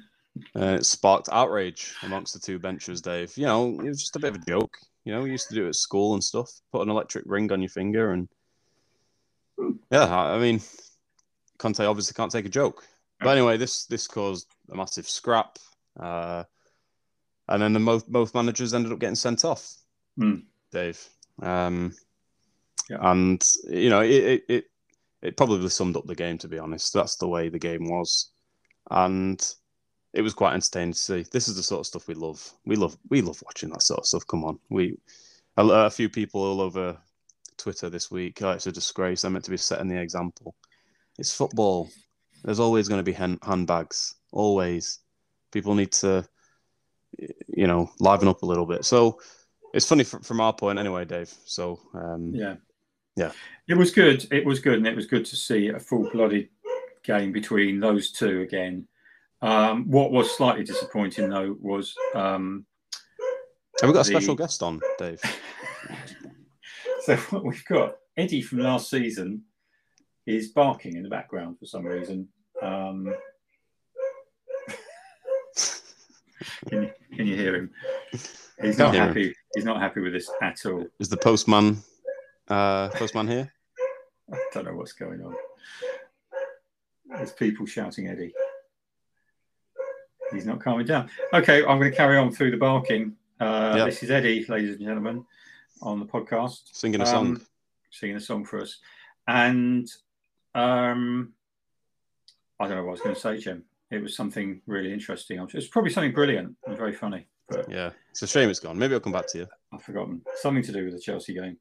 Uh, 0.55 0.77
it 0.79 0.85
sparked 0.85 1.27
outrage 1.33 1.95
amongst 2.03 2.33
the 2.33 2.39
two 2.39 2.59
benchers, 2.59 3.01
Dave. 3.01 3.35
You 3.35 3.45
know, 3.45 3.71
it 3.81 3.83
was 3.89 3.99
just 3.99 4.15
a 4.15 4.19
bit 4.19 4.33
of 4.33 4.41
a 4.41 4.45
joke. 4.45 4.73
You 5.03 5.11
know, 5.11 5.21
we 5.23 5.31
used 5.31 5.49
to 5.49 5.55
do 5.55 5.65
it 5.65 5.69
at 5.69 5.75
school 5.75 6.13
and 6.13 6.23
stuff. 6.23 6.49
Put 6.71 6.83
an 6.83 6.89
electric 6.89 7.25
ring 7.27 7.51
on 7.51 7.61
your 7.61 7.67
finger, 7.69 8.13
and 8.13 8.29
yeah, 9.91 10.05
I 10.15 10.39
mean, 10.39 10.61
Conte 11.57 11.83
obviously 11.83 12.13
can't 12.13 12.31
take 12.31 12.45
a 12.45 12.49
joke. 12.49 12.85
But 13.19 13.29
anyway, 13.35 13.57
this 13.57 13.85
this 13.87 14.07
caused 14.07 14.47
a 14.71 14.77
massive 14.77 15.09
scrap, 15.09 15.57
uh, 15.99 16.43
and 17.49 17.61
then 17.61 17.73
the 17.73 17.79
both 17.79 18.07
both 18.07 18.33
managers 18.35 18.73
ended 18.73 18.93
up 18.93 18.99
getting 18.99 19.15
sent 19.15 19.43
off. 19.43 19.73
Hmm. 20.17 20.35
Dave, 20.71 21.05
um, 21.41 21.93
Yeah. 22.89 22.99
and 23.11 23.43
you 23.69 23.89
know, 23.89 24.01
it, 24.01 24.11
it 24.11 24.43
it 24.47 24.65
it 25.21 25.37
probably 25.37 25.67
summed 25.69 25.97
up 25.97 26.05
the 26.05 26.15
game. 26.15 26.37
To 26.37 26.47
be 26.47 26.59
honest, 26.59 26.93
that's 26.93 27.17
the 27.17 27.27
way 27.27 27.49
the 27.49 27.59
game 27.59 27.89
was, 27.89 28.31
and 28.89 29.55
it 30.13 30.21
was 30.21 30.33
quite 30.33 30.53
entertaining 30.53 30.93
to 30.93 30.99
see. 30.99 31.25
This 31.31 31.47
is 31.47 31.55
the 31.55 31.63
sort 31.63 31.81
of 31.81 31.87
stuff 31.87 32.07
we 32.07 32.15
love. 32.15 32.51
We 32.65 32.75
love 32.75 32.97
we 33.09 33.21
love 33.21 33.41
watching 33.45 33.69
that 33.69 33.83
sort 33.83 33.99
of 33.99 34.05
stuff. 34.05 34.27
Come 34.27 34.43
on, 34.43 34.59
we 34.69 34.97
a, 35.57 35.65
a 35.65 35.89
few 35.89 36.09
people 36.09 36.41
all 36.41 36.61
over 36.61 36.97
Twitter 37.57 37.89
this 37.89 38.09
week. 38.09 38.41
Oh, 38.41 38.51
it's 38.51 38.67
a 38.67 38.71
disgrace. 38.71 39.21
They're 39.21 39.31
meant 39.31 39.45
to 39.45 39.51
be 39.51 39.57
setting 39.57 39.89
the 39.89 40.01
example. 40.01 40.55
It's 41.19 41.35
football. 41.35 41.89
There's 42.43 42.59
always 42.59 42.87
going 42.87 42.99
to 42.99 43.03
be 43.03 43.11
hand, 43.11 43.39
handbags. 43.43 44.15
Always. 44.31 44.99
People 45.51 45.75
need 45.75 45.91
to, 45.93 46.25
you 47.17 47.67
know, 47.67 47.91
liven 47.99 48.27
up 48.27 48.41
a 48.41 48.45
little 48.45 48.65
bit. 48.65 48.85
So 48.85 49.19
it's 49.73 49.85
funny 49.85 50.03
from, 50.03 50.21
from 50.21 50.39
our 50.39 50.53
point 50.53 50.79
anyway, 50.79 51.05
Dave. 51.05 51.33
So 51.45 51.79
um, 51.93 52.31
Yeah. 52.33 52.55
Yeah. 53.17 53.31
It 53.67 53.75
was 53.75 53.91
good. 53.91 54.25
It 54.31 54.45
was 54.45 54.59
good. 54.59 54.77
And 54.77 54.87
it 54.87 54.95
was 54.95 55.07
good 55.07 55.25
to 55.25 55.35
see 55.35 55.67
a 55.67 55.79
full 55.79 56.09
blooded 56.11 56.47
game 57.03 57.31
between 57.31 57.79
those 57.79 58.11
two 58.11 58.41
again. 58.41 58.87
Um, 59.41 59.89
what 59.89 60.11
was 60.11 60.35
slightly 60.35 60.63
disappointing, 60.63 61.29
though, 61.29 61.55
was 61.59 61.95
um, 62.13 62.65
have 63.81 63.89
we 63.89 63.93
got 63.93 64.05
a 64.05 64.09
the- 64.09 64.19
special 64.19 64.35
guest 64.35 64.61
on, 64.61 64.79
Dave? 64.97 65.21
so 67.03 67.15
what 67.31 67.45
we've 67.45 67.65
got 67.65 67.95
Eddie 68.17 68.41
from 68.41 68.59
last 68.59 68.89
season 68.89 69.43
is 70.25 70.49
barking 70.49 70.95
in 70.97 71.03
the 71.03 71.09
background 71.09 71.57
for 71.57 71.65
some 71.65 71.85
reason. 71.85 72.27
Um, 72.61 73.13
can, 76.67 76.83
you, 76.83 76.91
can 77.15 77.27
you 77.27 77.35
hear 77.35 77.55
him? 77.55 77.71
He's 78.61 78.77
not 78.77 78.93
Hear 78.93 79.03
him. 79.03 79.07
happy. 79.07 79.35
He's 79.55 79.63
not 79.65 79.79
happy 79.79 80.01
with 80.01 80.13
this 80.13 80.29
at 80.41 80.65
all. 80.65 80.85
Is 80.99 81.07
the 81.09 81.17
postman 81.17 81.77
uh, 82.49 82.89
postman 82.89 83.27
here? 83.27 83.53
I 84.31 84.37
don't 84.53 84.65
know 84.65 84.75
what's 84.75 84.93
going 84.93 85.21
on. 85.23 85.33
There's 87.19 87.33
people 87.33 87.65
shouting 87.65 88.07
Eddie. 88.07 88.33
He's 90.31 90.45
not 90.45 90.61
calming 90.61 90.85
down. 90.85 91.09
Okay, 91.33 91.59
I'm 91.65 91.79
going 91.79 91.91
to 91.91 91.97
carry 91.97 92.17
on 92.17 92.31
through 92.31 92.51
the 92.51 92.57
barking. 92.57 93.17
Uh, 93.41 93.73
Yep. 93.75 93.85
This 93.87 94.03
is 94.03 94.09
Eddie, 94.11 94.45
ladies 94.47 94.75
and 94.77 94.79
gentlemen, 94.85 95.25
on 95.81 95.99
the 95.99 96.05
podcast. 96.05 96.61
Singing 96.73 97.01
a 97.01 97.03
Um, 97.03 97.09
song. 97.35 97.41
singing 97.91 98.15
a 98.15 98.21
song 98.21 98.45
for 98.45 98.61
us. 98.61 98.79
And 99.27 99.85
um, 100.55 101.33
I 102.57 102.67
don't 102.69 102.77
know 102.77 102.83
what 102.83 102.89
I 102.89 102.91
was 102.91 103.01
going 103.01 103.15
to 103.15 103.19
say, 103.21 103.37
Jem. 103.37 103.65
It 103.91 104.01
was 104.01 104.15
something 104.15 104.61
really 104.65 104.93
interesting. 104.93 105.45
It's 105.53 105.67
probably 105.67 105.91
something 105.91 106.13
brilliant 106.13 106.55
and 106.65 106.77
very 106.77 106.93
funny, 106.93 107.27
but 107.49 107.69
Yeah, 107.69 107.91
it's 108.11 108.21
a 108.21 108.27
shame 108.27 108.49
it's 108.49 108.61
gone. 108.61 108.77
Maybe 108.79 108.93
I'll 108.93 108.99
come 109.01 109.11
back 109.11 109.27
to 109.31 109.39
you. 109.39 109.47
I've 109.73 109.81
forgotten 109.83 110.21
something 110.41 110.63
to 110.63 110.71
do 110.71 110.85
with 110.85 110.93
the 110.93 111.01
Chelsea 111.01 111.33
game. 111.33 111.57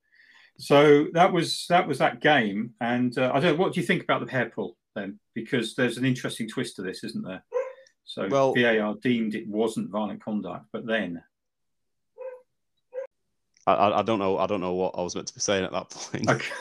So 0.59 1.07
that 1.15 1.33
was 1.33 1.67
that 1.69 1.87
was 1.89 1.99
that 1.99 2.21
game, 2.21 2.75
and 2.81 3.17
uh, 3.17 3.31
I 3.33 3.39
don't. 3.41 3.57
What 3.59 3.73
do 3.73 3.81
you 3.81 3.87
think 3.87 4.03
about 4.03 4.25
the 4.27 4.31
hair 4.31 4.51
pull 4.51 4.77
then? 4.99 5.19
Because 5.35 5.75
there's 5.75 5.99
an 5.99 6.05
interesting 6.05 6.49
twist 6.49 6.77
to 6.77 6.83
this, 6.83 7.05
isn't 7.05 7.25
there? 7.25 7.45
So 8.05 8.29
Well- 8.29 8.55
VAR 8.55 8.95
deemed 9.03 9.35
it 9.35 9.47
wasn't 9.47 9.91
violent 9.91 10.23
conduct, 10.23 10.67
but 10.73 10.87
then 10.87 11.23
I, 13.67 13.73
I, 13.75 13.99
I 14.01 14.03
don't 14.03 14.19
know. 14.19 14.39
I 14.39 14.47
don't 14.47 14.61
know 14.63 14.73
what 14.75 14.95
I 14.97 15.03
was 15.03 15.15
meant 15.15 15.29
to 15.29 15.35
be 15.35 15.41
saying 15.41 15.65
at 15.65 15.73
that 15.73 15.91
point. 15.91 16.29
Okay. 16.31 16.53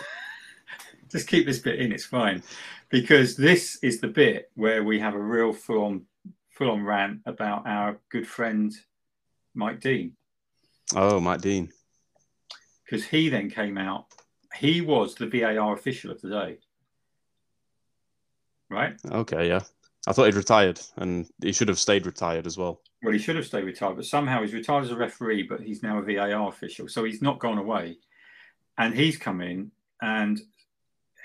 Just 1.10 1.30
keep 1.30 1.46
this 1.46 1.60
bit 1.60 1.80
in, 1.80 1.94
it's 1.94 2.04
fine. 2.04 2.44
Because 2.90 3.38
this 3.38 3.80
is 3.82 4.02
the 4.02 4.10
bit 4.10 4.52
where 4.56 4.84
we 4.84 5.00
have 5.00 5.16
a 5.16 5.20
real 5.20 5.54
full 5.54 5.86
on 5.86 6.06
full 6.50 6.70
on 6.70 6.84
rant 6.84 7.22
about 7.26 7.66
our 7.66 8.00
good 8.12 8.28
friend 8.28 8.74
Mike 9.56 9.80
Dean. 9.80 10.18
Oh, 10.96 11.22
Mike 11.22 11.40
Dean. 11.40 11.72
Because 12.84 13.06
he 13.06 13.30
then 13.30 13.50
came 13.50 13.78
out, 13.78 14.08
he 14.56 14.82
was 14.82 15.16
the 15.16 15.28
VAR 15.28 15.74
official 15.74 16.12
of 16.12 16.20
the 16.22 16.30
day. 16.30 16.58
Right? 18.70 19.00
Okay, 19.10 19.48
yeah. 19.48 19.62
I 20.08 20.14
thought 20.14 20.26
he'd 20.26 20.36
retired, 20.36 20.80
and 20.96 21.28
he 21.42 21.52
should 21.52 21.68
have 21.68 21.80
stayed 21.80 22.06
retired 22.06 22.48
as 22.48 22.58
well. 22.58 22.82
Well, 23.04 23.14
he 23.14 23.20
should 23.20 23.36
have 23.36 23.46
stayed 23.46 23.66
retired, 23.66 23.98
but 23.98 24.06
somehow 24.06 24.42
he's 24.42 24.54
retired 24.54 24.86
as 24.86 24.92
a 24.92 24.98
referee, 24.98 25.44
but 25.44 25.62
he's 25.62 25.84
now 25.84 26.00
a 26.00 26.02
VAR 26.02 26.48
official. 26.48 26.88
So 26.88 27.04
he's 27.04 27.22
not 27.22 27.40
gone 27.40 27.58
away. 27.58 27.98
And 28.78 28.94
he's 28.94 29.18
come 29.18 29.42
in 29.42 29.72
and 30.02 30.40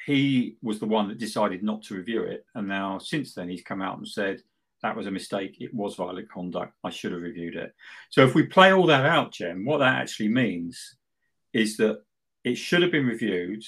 he 0.06 0.56
was 0.62 0.80
the 0.80 0.86
one 0.86 1.08
that 1.08 1.18
decided 1.18 1.62
not 1.62 1.82
to 1.84 1.94
review 1.94 2.22
it. 2.22 2.46
And 2.54 2.66
now, 2.66 2.98
since 2.98 3.34
then, 3.34 3.48
he's 3.48 3.62
come 3.62 3.82
out 3.82 3.98
and 3.98 4.08
said, 4.08 4.42
that 4.82 4.96
was 4.96 5.06
a 5.06 5.12
mistake. 5.12 5.58
It 5.60 5.72
was 5.72 5.94
violent 5.94 6.28
conduct. 6.28 6.74
I 6.82 6.90
should 6.90 7.12
have 7.12 7.22
reviewed 7.22 7.54
it. 7.54 7.74
So 8.10 8.24
if 8.24 8.34
we 8.34 8.44
play 8.44 8.72
all 8.72 8.86
that 8.86 9.06
out, 9.06 9.32
Jem, 9.32 9.64
what 9.64 9.78
that 9.78 10.00
actually 10.00 10.28
means 10.28 10.96
is 11.52 11.76
that 11.76 12.02
it 12.42 12.56
should 12.56 12.82
have 12.82 12.90
been 12.90 13.06
reviewed. 13.06 13.62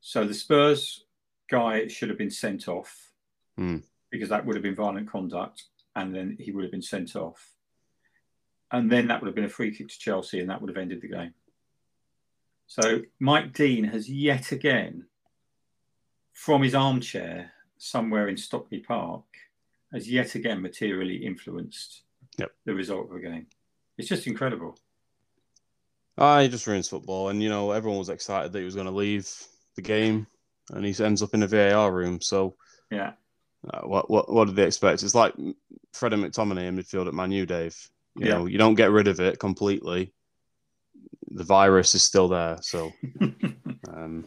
So 0.00 0.24
the 0.24 0.34
Spurs 0.34 1.04
guy 1.50 1.88
should 1.88 2.10
have 2.10 2.18
been 2.18 2.30
sent 2.30 2.68
off 2.68 3.11
Hmm. 3.56 3.78
because 4.10 4.28
that 4.30 4.44
would 4.46 4.56
have 4.56 4.62
been 4.62 4.74
violent 4.74 5.08
conduct 5.10 5.64
and 5.94 6.14
then 6.14 6.36
he 6.40 6.52
would 6.52 6.64
have 6.64 6.70
been 6.72 6.82
sent 6.82 7.14
off. 7.16 7.50
And 8.70 8.90
then 8.90 9.08
that 9.08 9.20
would 9.20 9.26
have 9.26 9.34
been 9.34 9.44
a 9.44 9.48
free 9.50 9.74
kick 9.76 9.88
to 9.88 9.98
Chelsea, 9.98 10.40
and 10.40 10.48
that 10.48 10.60
would 10.62 10.70
have 10.70 10.78
ended 10.78 11.02
the 11.02 11.08
game. 11.08 11.34
So 12.66 13.02
Mike 13.20 13.52
Dean 13.52 13.84
has 13.84 14.08
yet 14.08 14.50
again, 14.52 15.04
from 16.32 16.62
his 16.62 16.74
armchair 16.74 17.52
somewhere 17.76 18.28
in 18.28 18.36
Stockley 18.38 18.78
Park, 18.80 19.24
has 19.92 20.10
yet 20.10 20.34
again 20.34 20.62
materially 20.62 21.16
influenced 21.16 22.02
Yep. 22.38 22.50
the 22.64 22.74
result 22.74 23.08
of 23.08 23.12
the 23.12 23.20
game. 23.28 23.46
It's 23.98 24.08
just 24.08 24.26
incredible. 24.26 24.78
Ah, 26.16 26.40
he 26.40 26.48
just 26.48 26.66
ruins 26.66 26.88
football, 26.88 27.28
and 27.28 27.42
you 27.42 27.50
know 27.50 27.72
everyone 27.72 27.98
was 27.98 28.08
excited 28.08 28.52
that 28.52 28.58
he 28.58 28.64
was 28.64 28.74
going 28.74 28.86
to 28.86 28.92
leave 28.92 29.30
the 29.76 29.82
game, 29.82 30.26
and 30.70 30.84
he 30.86 31.04
ends 31.04 31.22
up 31.22 31.34
in 31.34 31.42
a 31.42 31.46
VAR 31.46 31.92
room. 31.92 32.20
So, 32.22 32.56
Yeah. 32.90 33.12
Uh, 33.72 33.82
what 33.82 34.10
what 34.10 34.32
what 34.32 34.46
did 34.46 34.56
they 34.56 34.66
expect? 34.66 35.02
It's 35.02 35.14
like 35.14 35.34
Fred 35.92 36.12
and 36.12 36.24
McTominay 36.24 36.66
in 36.66 36.76
midfield 36.76 37.06
at 37.08 37.14
Man 37.14 37.30
U, 37.32 37.46
Dave. 37.46 37.76
You 38.16 38.26
Yeah. 38.28 38.38
know, 38.38 38.46
you 38.46 38.58
don't 38.58 38.74
get 38.74 38.90
rid 38.90 39.08
of 39.08 39.20
it 39.20 39.38
completely. 39.38 40.12
The 41.30 41.44
virus 41.44 41.94
is 41.94 42.02
still 42.02 42.28
there, 42.28 42.58
so 42.60 42.92
um, 43.88 44.26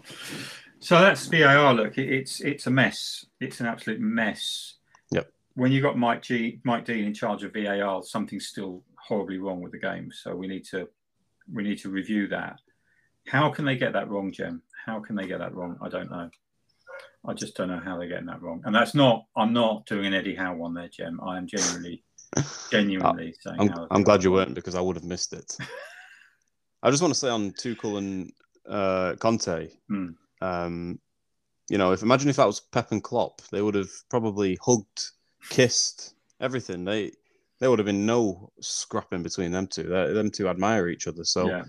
So 0.79 0.99
that's 0.99 1.27
VAR. 1.27 1.73
Look, 1.73 1.97
it, 1.97 2.09
it's 2.11 2.41
it's 2.41 2.67
a 2.67 2.71
mess. 2.71 3.25
It's 3.39 3.59
an 3.59 3.67
absolute 3.67 3.99
mess. 3.99 4.75
Yep. 5.11 5.31
When 5.53 5.71
you 5.71 5.81
got 5.81 5.97
Mike 5.97 6.21
G, 6.23 6.59
Mike 6.63 6.85
Dean 6.85 7.05
in 7.05 7.13
charge 7.13 7.43
of 7.43 7.53
VAR, 7.53 8.01
something's 8.03 8.47
still 8.47 8.83
horribly 8.97 9.37
wrong 9.37 9.61
with 9.61 9.71
the 9.71 9.79
game. 9.79 10.11
So 10.11 10.35
we 10.35 10.47
need 10.47 10.65
to 10.71 10.87
we 11.51 11.63
need 11.63 11.77
to 11.79 11.89
review 11.89 12.27
that. 12.29 12.59
How 13.27 13.49
can 13.49 13.65
they 13.65 13.75
get 13.77 13.93
that 13.93 14.09
wrong, 14.09 14.31
Jem? 14.31 14.61
How 14.85 14.99
can 14.99 15.15
they 15.15 15.27
get 15.27 15.39
that 15.39 15.53
wrong? 15.55 15.77
I 15.81 15.89
don't 15.89 16.09
know. 16.11 16.29
I 17.27 17.33
just 17.33 17.55
don't 17.55 17.69
know 17.69 17.79
how 17.83 17.97
they're 17.97 18.07
getting 18.07 18.25
that 18.27 18.41
wrong. 18.41 18.61
And 18.65 18.73
that's 18.75 18.93
not. 18.95 19.25
I'm 19.35 19.53
not 19.53 19.85
doing 19.85 20.05
an 20.07 20.13
Eddie 20.13 20.35
Howe 20.35 20.55
one 20.55 20.73
there, 20.73 20.87
Jem. 20.89 21.19
I 21.21 21.37
am 21.37 21.47
genuinely, 21.47 22.03
genuinely 22.71 23.33
saying. 23.41 23.59
I'm, 23.59 23.69
how 23.69 23.87
I'm 23.91 24.03
glad 24.03 24.23
you 24.23 24.31
weren't 24.31 24.53
because 24.55 24.75
I 24.75 24.81
would 24.81 24.95
have 24.95 25.05
missed 25.05 25.33
it. 25.33 25.57
I 26.83 26.91
just 26.91 27.01
want 27.01 27.13
to 27.13 27.19
say 27.19 27.29
on 27.29 27.51
Tuchel 27.51 27.97
and 27.97 28.31
uh, 28.69 29.15
Conte, 29.19 29.69
Hmm. 29.89 30.09
um, 30.41 30.99
you 31.69 31.77
know, 31.79 31.91
if 31.93 32.03
imagine 32.03 32.29
if 32.29 32.35
that 32.35 32.45
was 32.45 32.59
Pep 32.59 32.91
and 32.91 33.03
Klopp, 33.03 33.41
they 33.51 33.61
would 33.61 33.75
have 33.75 33.89
probably 34.09 34.57
hugged, 34.63 35.09
kissed, 35.49 36.13
everything. 36.39 36.85
They 36.85 37.11
there 37.59 37.69
would 37.69 37.79
have 37.79 37.85
been 37.85 38.05
no 38.05 38.51
scrapping 38.59 39.23
between 39.23 39.51
them 39.51 39.65
two. 39.65 39.83
They, 39.83 40.13
them 40.13 40.29
two 40.29 40.49
admire 40.49 40.89
each 40.89 41.07
other. 41.07 41.23
So, 41.23 41.47
Yeah. 41.47 41.63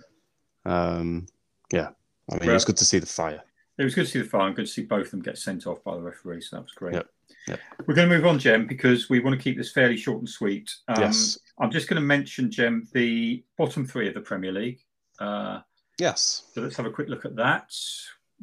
um, 0.65 1.27
yeah, 1.73 1.91
I 2.31 2.35
mean, 2.39 2.47
Well- 2.49 2.57
it's 2.57 2.65
good 2.65 2.77
to 2.79 2.85
see 2.85 2.99
the 2.99 3.07
fire. 3.07 3.43
It 3.79 3.85
was 3.85 3.95
good 3.95 4.07
to 4.07 4.11
see 4.11 4.21
the 4.21 4.29
fire 4.29 4.47
and 4.47 4.57
good 4.57 4.67
to 4.67 4.73
see 4.73 4.83
both 4.83 5.07
of 5.07 5.11
them 5.11 5.23
get 5.23 5.39
sent 5.39 5.67
off 5.67 5.85
by 5.85 5.95
the 5.95 6.03
referee. 6.03 6.41
So 6.41 6.57
that 6.57 6.63
was 6.63 6.73
great. 6.73 6.95
Yep. 6.95 7.09
Yep. 7.49 7.61
We're 7.87 7.95
going 7.95 8.09
to 8.09 8.17
move 8.17 8.27
on, 8.27 8.39
Jem, 8.39 8.67
because 8.67 9.09
we 9.11 9.21
want 9.21 9.39
to 9.39 9.43
keep 9.43 9.57
this 9.57 9.73
fairly 9.73 9.97
short 9.97 10.19
and 10.19 10.29
sweet. 10.29 10.73
Um, 10.89 11.01
yes, 11.01 11.39
I'm 11.61 11.71
just 11.71 11.89
going 11.89 12.01
to 12.01 12.07
mention, 12.07 12.51
Jem, 12.51 12.89
the 12.93 13.45
bottom 13.57 13.87
three 13.87 14.09
of 14.09 14.15
the 14.15 14.21
Premier 14.21 14.53
League. 14.53 14.81
Uh, 15.19 15.61
yes. 15.99 16.45
so 16.53 16.61
let's 16.61 16.77
have 16.77 16.87
a 16.87 16.91
quick 16.91 17.09
look 17.09 17.25
at 17.25 17.37
that. 17.37 17.73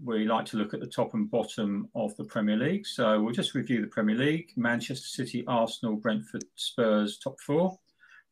we 0.03 0.25
like 0.25 0.45
to 0.45 0.57
look 0.57 0.73
at 0.73 0.79
the 0.79 0.87
top 0.87 1.13
and 1.13 1.29
bottom 1.29 1.89
of 1.95 2.15
the 2.17 2.23
Premier 2.23 2.57
League. 2.57 2.85
So 2.85 3.21
we'll 3.21 3.33
just 3.33 3.55
review 3.55 3.81
the 3.81 3.87
Premier 3.87 4.15
League 4.15 4.51
Manchester 4.55 5.07
City, 5.07 5.43
Arsenal, 5.47 5.95
Brentford, 5.95 6.45
Spurs, 6.55 7.17
top 7.17 7.39
four. 7.39 7.79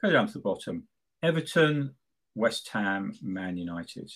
Go 0.02 0.10
down 0.10 0.28
to 0.28 0.34
the 0.34 0.40
bottom 0.40 0.88
Everton, 1.24 1.94
West 2.36 2.70
Ham, 2.70 3.14
Man 3.22 3.58
United. 3.58 4.12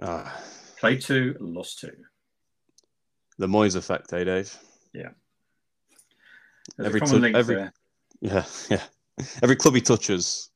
Ah, 0.00 0.40
Play 0.82 0.96
two, 0.98 1.36
lost 1.38 1.78
two. 1.78 1.92
the 3.38 3.46
Moyes 3.46 3.76
effect, 3.76 4.12
eh, 4.12 4.24
Dave? 4.24 4.58
There's 4.92 6.86
Every 6.86 7.00
tu- 7.00 7.36
every- 7.36 7.54
there. 7.54 7.72
Yeah, 8.20 8.44
yeah. 8.70 8.82
Every 9.42 9.54
club 9.56 9.74
he 9.76 9.80
touches 9.80 10.50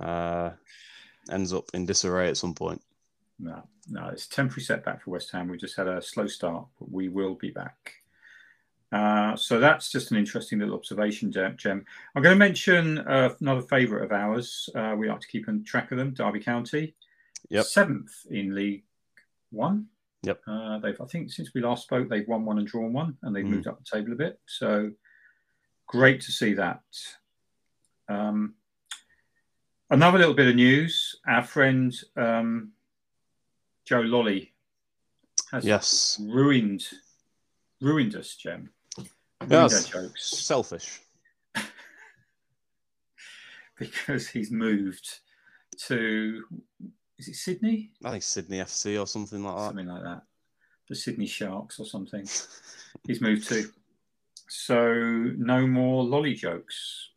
uh, 0.00 0.50
ends 1.30 1.52
up 1.52 1.64
in 1.74 1.84
disarray 1.84 2.28
at 2.28 2.36
some 2.36 2.54
point. 2.54 2.80
No, 3.40 3.62
no, 3.90 4.06
it's 4.08 4.26
a 4.26 4.30
temporary 4.30 4.62
setback 4.62 5.02
for 5.02 5.10
West 5.10 5.32
Ham. 5.32 5.48
We 5.48 5.56
just 5.58 5.76
had 5.76 5.88
a 5.88 6.00
slow 6.00 6.26
start, 6.28 6.66
but 6.78 6.92
we 6.92 7.08
will 7.08 7.34
be 7.34 7.50
back. 7.50 7.92
Uh, 8.92 9.34
so 9.34 9.58
that's 9.58 9.90
just 9.90 10.12
an 10.12 10.16
interesting 10.16 10.60
little 10.60 10.76
observation, 10.76 11.32
Jem. 11.32 11.56
Jem. 11.56 11.84
I'm 12.14 12.22
going 12.22 12.34
to 12.36 12.38
mention 12.38 12.98
uh, 12.98 13.34
another 13.40 13.62
favourite 13.62 14.04
of 14.04 14.12
ours. 14.12 14.68
Uh, 14.76 14.94
we 14.96 15.08
like 15.08 15.20
to 15.20 15.26
keep 15.26 15.48
on 15.48 15.64
track 15.64 15.90
of 15.90 15.98
them, 15.98 16.12
Derby 16.14 16.38
County. 16.38 16.94
Yep. 17.50 17.64
Seventh 17.64 18.12
in 18.30 18.54
League 18.54 18.84
One. 19.54 19.86
Yep. 20.22 20.40
Uh, 20.46 20.78
they've, 20.78 21.00
I 21.00 21.04
think, 21.06 21.32
since 21.32 21.52
we 21.54 21.60
last 21.60 21.84
spoke, 21.84 22.08
they've 22.08 22.28
won 22.28 22.44
one 22.44 22.58
and 22.58 22.66
drawn 22.66 22.92
one, 22.92 23.16
and 23.22 23.34
they've 23.34 23.44
Mm. 23.44 23.50
moved 23.50 23.66
up 23.66 23.78
the 23.78 23.96
table 23.98 24.12
a 24.12 24.16
bit. 24.16 24.40
So 24.46 24.90
great 25.86 26.20
to 26.22 26.32
see 26.32 26.54
that. 26.54 26.82
Um, 28.08 28.54
another 29.90 30.18
little 30.18 30.34
bit 30.34 30.48
of 30.48 30.56
news: 30.56 31.16
our 31.26 31.44
friend 31.44 31.94
um, 32.16 32.72
Joe 33.84 34.02
Lolley 34.02 34.52
has 35.50 35.64
Yes. 35.64 36.18
ruined 36.22 36.86
ruined 37.80 38.14
us, 38.16 38.34
Jem. 38.36 38.70
Ruined 39.42 39.70
Yes. 39.70 39.88
jokes 39.90 40.24
Selfish. 40.24 41.02
because 43.78 44.28
he's 44.28 44.50
moved 44.50 45.20
to 45.76 46.44
is 47.18 47.28
it 47.28 47.34
Sydney? 47.36 47.90
I 48.04 48.10
think 48.12 48.22
Sydney 48.22 48.58
FC 48.58 49.00
or 49.00 49.06
something 49.06 49.42
like 49.44 49.56
that. 49.56 49.66
Something 49.68 49.86
like 49.86 50.02
that. 50.02 50.22
The 50.88 50.94
Sydney 50.94 51.26
Sharks 51.26 51.78
or 51.80 51.86
something. 51.86 52.26
he's 53.06 53.20
moved 53.20 53.48
to. 53.48 53.64
So 54.48 54.92
no 54.94 55.66
more 55.66 56.04
lolly 56.04 56.34
jokes. 56.34 57.10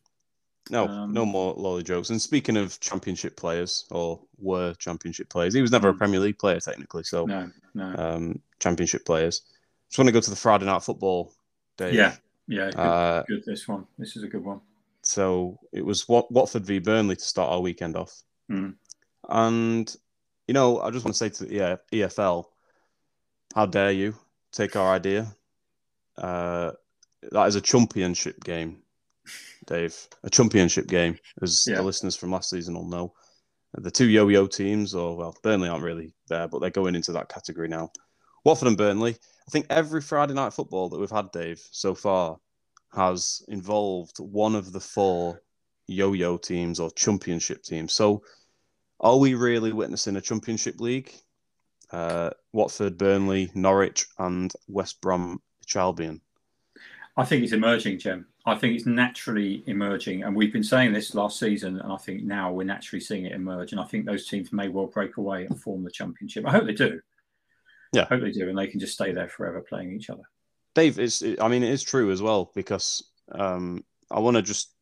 No, 0.69 0.85
Um, 0.87 1.13
no 1.13 1.25
more 1.25 1.53
lolly 1.53 1.83
jokes. 1.83 2.09
And 2.09 2.21
speaking 2.21 2.57
of 2.57 2.79
championship 2.79 3.37
players, 3.37 3.85
or 3.89 4.19
were 4.37 4.73
championship 4.75 5.29
players, 5.29 5.53
he 5.53 5.61
was 5.61 5.71
never 5.71 5.89
a. 5.89 5.93
Premier 5.93 6.19
League 6.19 6.39
player 6.39 6.59
technically. 6.59 7.03
So, 7.03 7.25
No, 7.25 7.49
no. 7.73 7.95
um, 7.97 8.41
championship 8.59 9.05
players. 9.05 9.41
Just 9.89 9.97
want 9.97 10.07
to 10.07 10.11
go 10.11 10.19
to 10.19 10.29
the 10.29 10.35
Friday 10.35 10.65
night 10.65 10.83
football. 10.83 11.33
Dave. 11.77 11.93
yeah, 11.93 12.15
yeah. 12.47 12.65
Good, 12.71 12.75
Uh, 12.79 13.23
good. 13.27 13.43
This 13.45 13.67
one. 13.67 13.85
This 13.97 14.17
is 14.17 14.23
a 14.23 14.27
good 14.27 14.43
one. 14.43 14.59
So 15.03 15.57
it 15.71 15.85
was 15.85 16.07
Wat- 16.09 16.29
Watford 16.31 16.65
v 16.65 16.79
Burnley 16.79 17.15
to 17.15 17.23
start 17.23 17.49
our 17.51 17.61
weekend 17.61 17.95
off. 17.95 18.23
Mm. 18.51 18.75
And, 19.27 19.93
you 20.47 20.53
know, 20.53 20.79
I 20.79 20.89
just 20.91 21.05
want 21.05 21.15
to 21.15 21.17
say 21.17 21.29
to 21.29 21.45
the 21.45 21.53
yeah, 21.53 21.75
EFL, 21.91 22.45
how 23.55 23.65
dare 23.65 23.91
you 23.91 24.15
take 24.51 24.75
our 24.75 24.93
idea? 24.93 25.35
Uh, 26.17 26.71
that 27.31 27.47
is 27.47 27.55
a 27.55 27.61
championship 27.61 28.43
game, 28.43 28.81
Dave. 29.65 29.95
A 30.23 30.29
championship 30.29 30.87
game, 30.87 31.17
as 31.41 31.65
Yeah. 31.67 31.75
the 31.77 31.83
listeners 31.83 32.15
from 32.15 32.31
last 32.31 32.49
season 32.49 32.75
will 32.75 32.87
know. 32.87 33.13
The 33.73 33.91
two 33.91 34.07
yo 34.07 34.27
yo 34.29 34.47
teams, 34.47 34.95
or, 34.95 35.17
well, 35.17 35.35
Burnley 35.43 35.69
aren't 35.69 35.83
really 35.83 36.13
there, 36.29 36.47
but 36.47 36.59
they're 36.59 36.69
going 36.69 36.95
into 36.95 37.11
that 37.13 37.29
category 37.29 37.67
now. 37.67 37.91
Watford 38.45 38.69
and 38.69 38.77
Burnley. 38.77 39.17
I 39.47 39.51
think 39.51 39.65
every 39.69 40.01
Friday 40.01 40.33
night 40.33 40.53
football 40.53 40.89
that 40.89 40.99
we've 40.99 41.11
had, 41.11 41.31
Dave, 41.31 41.61
so 41.71 41.93
far 41.93 42.39
has 42.93 43.41
involved 43.49 44.17
one 44.19 44.55
of 44.55 44.71
the 44.71 44.79
four 44.79 45.41
yo-yo 45.87 46.37
teams 46.37 46.79
or 46.79 46.89
championship 46.91 47.63
teams. 47.63 47.93
So, 47.93 48.23
are 48.99 49.17
we 49.17 49.35
really 49.35 49.71
witnessing 49.71 50.15
a 50.15 50.21
championship 50.21 50.79
league? 50.79 51.13
Uh, 51.91 52.31
Watford, 52.51 52.97
Burnley, 52.97 53.49
Norwich, 53.53 54.05
and 54.17 54.51
West 54.67 55.01
Bromwich 55.01 55.41
Albion. 55.75 56.21
I 57.15 57.25
think 57.25 57.43
it's 57.43 57.53
emerging, 57.53 57.99
Jem. 57.99 58.27
I 58.45 58.55
think 58.55 58.75
it's 58.75 58.85
naturally 58.85 59.63
emerging, 59.67 60.23
and 60.23 60.35
we've 60.35 60.53
been 60.53 60.63
saying 60.63 60.93
this 60.93 61.15
last 61.15 61.39
season, 61.39 61.79
and 61.79 61.91
I 61.91 61.97
think 61.97 62.23
now 62.23 62.51
we're 62.51 62.63
naturally 62.63 63.01
seeing 63.01 63.25
it 63.25 63.33
emerge. 63.33 63.71
And 63.71 63.81
I 63.81 63.85
think 63.85 64.05
those 64.05 64.27
teams 64.27 64.53
may 64.53 64.67
well 64.67 64.87
break 64.87 65.17
away 65.17 65.45
and 65.45 65.59
form 65.59 65.83
the 65.83 65.91
championship. 65.91 66.45
I 66.47 66.51
hope 66.51 66.65
they 66.65 66.73
do. 66.73 67.01
Yeah. 67.93 68.03
I 68.03 68.05
hope 68.05 68.21
they 68.21 68.31
do, 68.31 68.49
and 68.49 68.57
they 68.57 68.67
can 68.67 68.79
just 68.79 68.93
stay 68.93 69.11
there 69.11 69.27
forever 69.27 69.61
playing 69.61 69.93
each 69.93 70.09
other. 70.09 70.23
Dave, 70.75 70.99
it's, 70.99 71.23
I 71.41 71.47
mean, 71.47 71.63
it 71.63 71.71
is 71.71 71.83
true 71.83 72.11
as 72.11 72.21
well 72.21 72.51
because 72.53 73.03
um, 73.31 73.83
I 74.11 74.19
want 74.19 74.37
to 74.37 74.43
just 74.43 74.73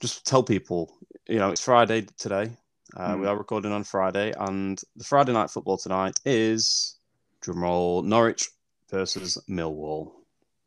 just 0.00 0.26
tell 0.26 0.42
people, 0.42 0.92
you 1.28 1.38
know, 1.38 1.50
it's 1.50 1.62
Friday 1.62 2.06
today. 2.18 2.50
Uh, 2.96 3.14
Mm. 3.14 3.20
We 3.20 3.26
are 3.26 3.36
recording 3.36 3.72
on 3.72 3.84
Friday, 3.84 4.32
and 4.38 4.80
the 4.96 5.04
Friday 5.04 5.32
night 5.32 5.50
football 5.50 5.78
tonight 5.78 6.20
is 6.24 6.96
drumroll 7.40 8.04
Norwich 8.04 8.48
versus 8.90 9.38
Millwall. 9.48 10.12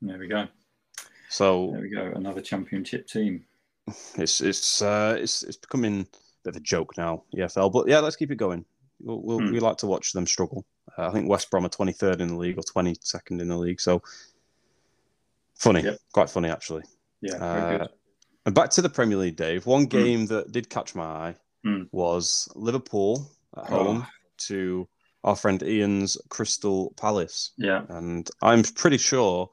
There 0.02 0.18
we 0.18 0.28
go. 0.28 0.48
So 1.30 1.72
There 1.74 1.82
we 1.82 1.90
go. 1.90 2.12
Another 2.16 2.42
championship 2.42 3.08
team. 3.08 3.46
it's 4.18 4.42
it's 4.42 4.82
uh, 4.82 5.16
it's 5.20 5.44
it's 5.44 5.58
becoming 5.58 6.02
a 6.02 6.06
bit 6.44 6.56
of 6.56 6.58
a 6.58 6.60
joke 6.62 6.98
now, 6.98 7.24
EFL. 7.36 7.72
But 7.72 7.88
yeah, 7.88 8.00
let's 8.00 8.16
keep 8.16 8.32
it 8.32 8.36
going. 8.38 8.66
We'll, 9.00 9.22
we'll, 9.22 9.40
Hmm. 9.40 9.52
We 9.52 9.60
like 9.60 9.78
to 9.78 9.88
watch 9.88 10.14
them 10.14 10.26
struggle. 10.26 10.66
Uh, 10.98 11.08
I 11.08 11.12
think 11.12 11.30
West 11.30 11.52
Brom 11.52 11.66
are 11.66 11.70
twenty 11.70 11.92
third 11.94 12.22
in 12.22 12.30
the 12.30 12.36
league 12.38 12.58
or 12.58 12.64
twenty 12.64 12.96
second 13.02 13.42
in 13.42 13.50
the 13.50 13.58
league. 13.58 13.80
So 13.82 14.02
funny, 15.56 15.82
Yep. 15.84 16.00
quite 16.14 16.30
funny 16.30 16.50
actually. 16.50 16.84
Yeah, 17.22 17.38
very 17.38 17.62
Uh, 17.62 17.78
good. 17.78 17.90
And 18.48 18.56
back 18.56 18.70
to 18.72 18.82
the 18.82 18.90
Premier 18.90 19.18
League, 19.18 19.36
Dave. 19.36 19.66
One 19.66 19.86
game 19.86 20.28
that 20.28 20.52
did 20.52 20.70
catch 20.70 20.94
my 20.96 21.04
eye 21.04 21.36
Hmm. 21.65 21.84
was 21.91 22.47
Liverpool 22.56 23.28
at 23.58 23.71
Oh. 23.71 23.84
home 23.84 24.08
to 24.47 24.88
our 25.23 25.36
friend 25.36 25.63
Ian's 25.63 26.15
Crystal 26.30 26.93
Palace. 26.95 27.51
Yeah, 27.58 27.86
And 27.89 28.30
I'm 28.43 28.62
pretty 28.62 28.97
sure 28.97 29.49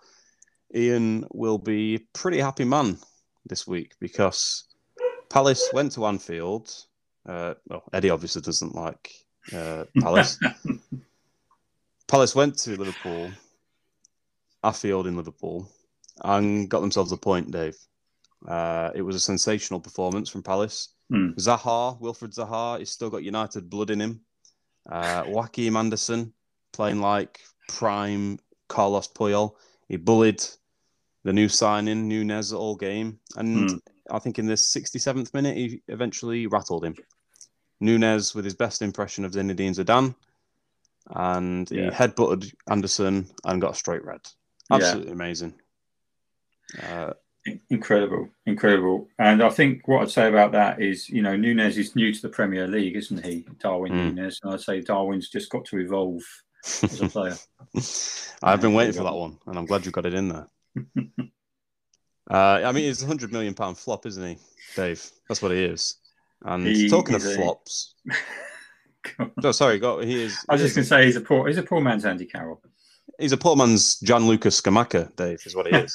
Ian 0.74 1.26
will 1.32 1.56
be 1.58 1.94
a 1.94 2.00
pretty 2.12 2.38
happy 2.38 2.64
man 2.64 2.98
this 3.46 3.66
week 3.66 3.94
because 3.98 4.64
Palace 5.30 5.66
went 5.72 5.92
to 5.92 6.04
Anfield. 6.06 6.74
Uh, 7.24 7.54
well, 7.68 7.84
Eddie 7.94 8.10
obviously 8.10 8.42
doesn't 8.42 8.74
like 8.74 9.10
uh, 9.54 9.84
Palace. 10.00 10.38
Palace 12.08 12.34
went 12.34 12.58
to 12.58 12.76
Liverpool, 12.76 13.30
Anfield 14.62 15.06
in 15.06 15.16
Liverpool, 15.16 15.66
and 16.22 16.68
got 16.68 16.80
themselves 16.80 17.12
a 17.12 17.16
point, 17.16 17.50
Dave. 17.50 17.76
Uh, 18.46 18.90
it 18.94 19.02
was 19.02 19.16
a 19.16 19.20
sensational 19.20 19.80
performance 19.80 20.28
from 20.28 20.42
Palace. 20.42 20.90
Hmm. 21.12 21.30
Zaha, 21.38 22.00
Wilfried 22.00 22.34
Zaha, 22.34 22.78
he's 22.78 22.90
still 22.90 23.10
got 23.10 23.22
United 23.22 23.68
blood 23.68 23.90
in 23.90 24.00
him. 24.00 24.20
Uh, 24.88 25.24
Joachim 25.28 25.76
Andersen 25.76 26.32
playing 26.72 27.00
like 27.00 27.40
prime 27.68 28.38
Carles 28.68 29.08
Puyol. 29.08 29.54
He 29.88 29.96
bullied 29.98 30.42
the 31.24 31.32
new 31.34 31.48
signing, 31.50 32.08
Nunez, 32.08 32.52
all 32.52 32.76
game. 32.76 33.18
And 33.36 33.70
Hmm. 33.70 33.76
I 34.10 34.18
think 34.20 34.38
in 34.38 34.46
the 34.46 34.54
67th 34.56 35.34
minute, 35.34 35.56
he 35.56 35.82
eventually 35.88 36.46
rattled 36.46 36.84
him. 36.84 36.96
Nunez 37.80 38.34
with 38.34 38.44
his 38.46 38.54
best 38.54 38.80
impression 38.80 39.24
of 39.24 39.32
Zinedine 39.32 39.74
Zidane. 39.74 40.14
And 41.10 41.68
he 41.68 41.76
Yeah. 41.82 41.90
headbutted 41.90 42.54
Andersen 42.70 43.28
and 43.44 43.60
got 43.60 43.72
a 43.72 43.76
straight 43.76 44.04
red. 44.04 44.20
Yeah. 44.70 44.76
Absolutely 44.76 45.12
amazing. 45.12 45.60
Uh, 46.82 47.12
incredible, 47.70 48.28
incredible. 48.46 49.08
And 49.18 49.42
I 49.42 49.48
think 49.50 49.86
what 49.88 50.02
I'd 50.02 50.10
say 50.10 50.28
about 50.28 50.52
that 50.52 50.80
is, 50.80 51.08
you 51.08 51.22
know, 51.22 51.36
Nunez 51.36 51.76
is 51.78 51.96
new 51.96 52.12
to 52.12 52.22
the 52.22 52.28
Premier 52.28 52.66
League, 52.66 52.96
isn't 52.96 53.24
he? 53.24 53.44
Darwin 53.60 53.92
Hmm. 53.92 53.98
Nunez. 54.16 54.40
And 54.42 54.52
I'd 54.54 54.60
say 54.60 54.80
Darwin's 54.80 55.28
just 55.28 55.50
got 55.50 55.64
to 55.66 55.78
evolve 55.78 56.22
as 56.82 57.00
a 57.00 57.08
player. 57.08 57.36
I've 58.42 58.60
been 58.60 58.74
waiting 58.74 58.94
for 58.94 59.04
that 59.04 59.14
one, 59.14 59.38
and 59.46 59.58
I'm 59.58 59.66
glad 59.66 59.84
you 59.86 59.92
got 59.92 60.06
it 60.06 60.14
in 60.14 60.28
there. 60.28 60.48
uh, 62.30 62.34
I 62.64 62.72
mean, 62.72 62.84
he's 62.84 63.02
a 63.02 63.06
hundred 63.06 63.32
million 63.32 63.54
pound 63.54 63.78
flop, 63.78 64.06
isn't 64.06 64.24
he, 64.24 64.38
Dave? 64.76 65.04
That's 65.28 65.42
what 65.42 65.52
he 65.52 65.64
is. 65.64 65.96
And 66.44 66.66
He 66.66 66.88
talking 66.88 67.14
of 67.14 67.24
a- 67.24 67.34
flops, 67.36 67.94
oh, 69.44 69.52
sorry, 69.52 69.78
got 69.78 70.02
he 70.04 70.22
is. 70.22 70.36
I 70.48 70.54
was 70.54 70.62
just 70.62 70.74
going 70.74 70.82
to 70.84 70.88
say 70.88 71.04
he's 71.06 71.16
a 71.16 71.20
poor 71.20 71.46
he's 71.46 71.58
a 71.58 71.62
poor 71.62 71.80
man's 71.80 72.04
Andy 72.04 72.26
Carroll. 72.26 72.60
He's 73.18 73.32
a 73.32 73.36
poor 73.36 73.54
man's 73.54 74.00
Gianluca 74.00 74.48
Scamacca, 74.48 75.14
Dave, 75.14 75.40
is 75.46 75.54
what 75.54 75.66
he 75.68 75.76
is. 75.76 75.94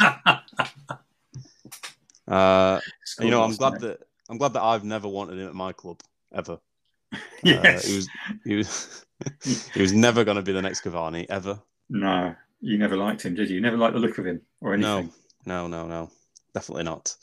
Uh, 2.28 2.80
you 3.20 3.32
know, 3.32 3.44
I'm 3.44 3.56
glad 3.56 3.80
that 3.82 4.00
I'm 4.30 4.38
glad 4.38 4.54
that 4.54 4.64
I've 4.64 4.84
never 4.84 5.08
wanted 5.08 5.40
him 5.40 5.48
at 5.48 5.56
my 5.56 5.72
club 5.72 6.02
ever. 6.34 6.60
yes. 7.44 7.86
Uh, 7.86 7.88
he 7.88 7.96
was 7.96 8.10
he 8.46 8.56
was 8.56 9.06
he 9.74 9.82
was 9.82 9.94
never 9.94 10.24
going 10.24 10.38
to 10.38 10.44
be 10.44 10.52
the 10.52 10.62
next 10.62 10.84
Cavani 10.84 11.26
ever. 11.30 11.60
No, 11.90 12.36
you 12.60 12.78
never 12.78 12.98
liked 12.98 13.24
him, 13.24 13.36
did 13.36 13.50
you? 13.50 13.56
You 13.56 13.62
never 13.62 13.78
liked 13.78 13.94
the 13.94 14.00
look 14.00 14.18
of 14.18 14.26
him 14.26 14.42
or 14.62 14.74
anything. 14.74 15.12
No, 15.46 15.68
no, 15.68 15.68
no, 15.68 15.88
no, 15.88 16.12
definitely 16.54 16.84
not. 16.84 17.16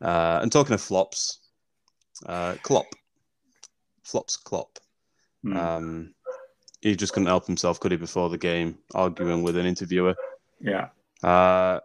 Uh, 0.00 0.38
and 0.40 0.52
talking 0.52 0.74
of 0.74 0.80
flops, 0.80 1.40
uh, 2.26 2.54
Klopp, 2.62 2.86
flops 4.04 4.36
Klopp. 4.36 4.78
Hmm. 5.42 5.56
Um, 5.56 6.14
he 6.80 6.94
just 6.94 7.12
couldn't 7.12 7.26
help 7.26 7.46
himself, 7.46 7.80
could 7.80 7.90
he? 7.90 7.98
Before 7.98 8.28
the 8.28 8.38
game, 8.38 8.78
arguing 8.94 9.42
with 9.42 9.56
an 9.56 9.66
interviewer. 9.66 10.14
Yeah. 10.60 10.88
Uh, 11.22 11.80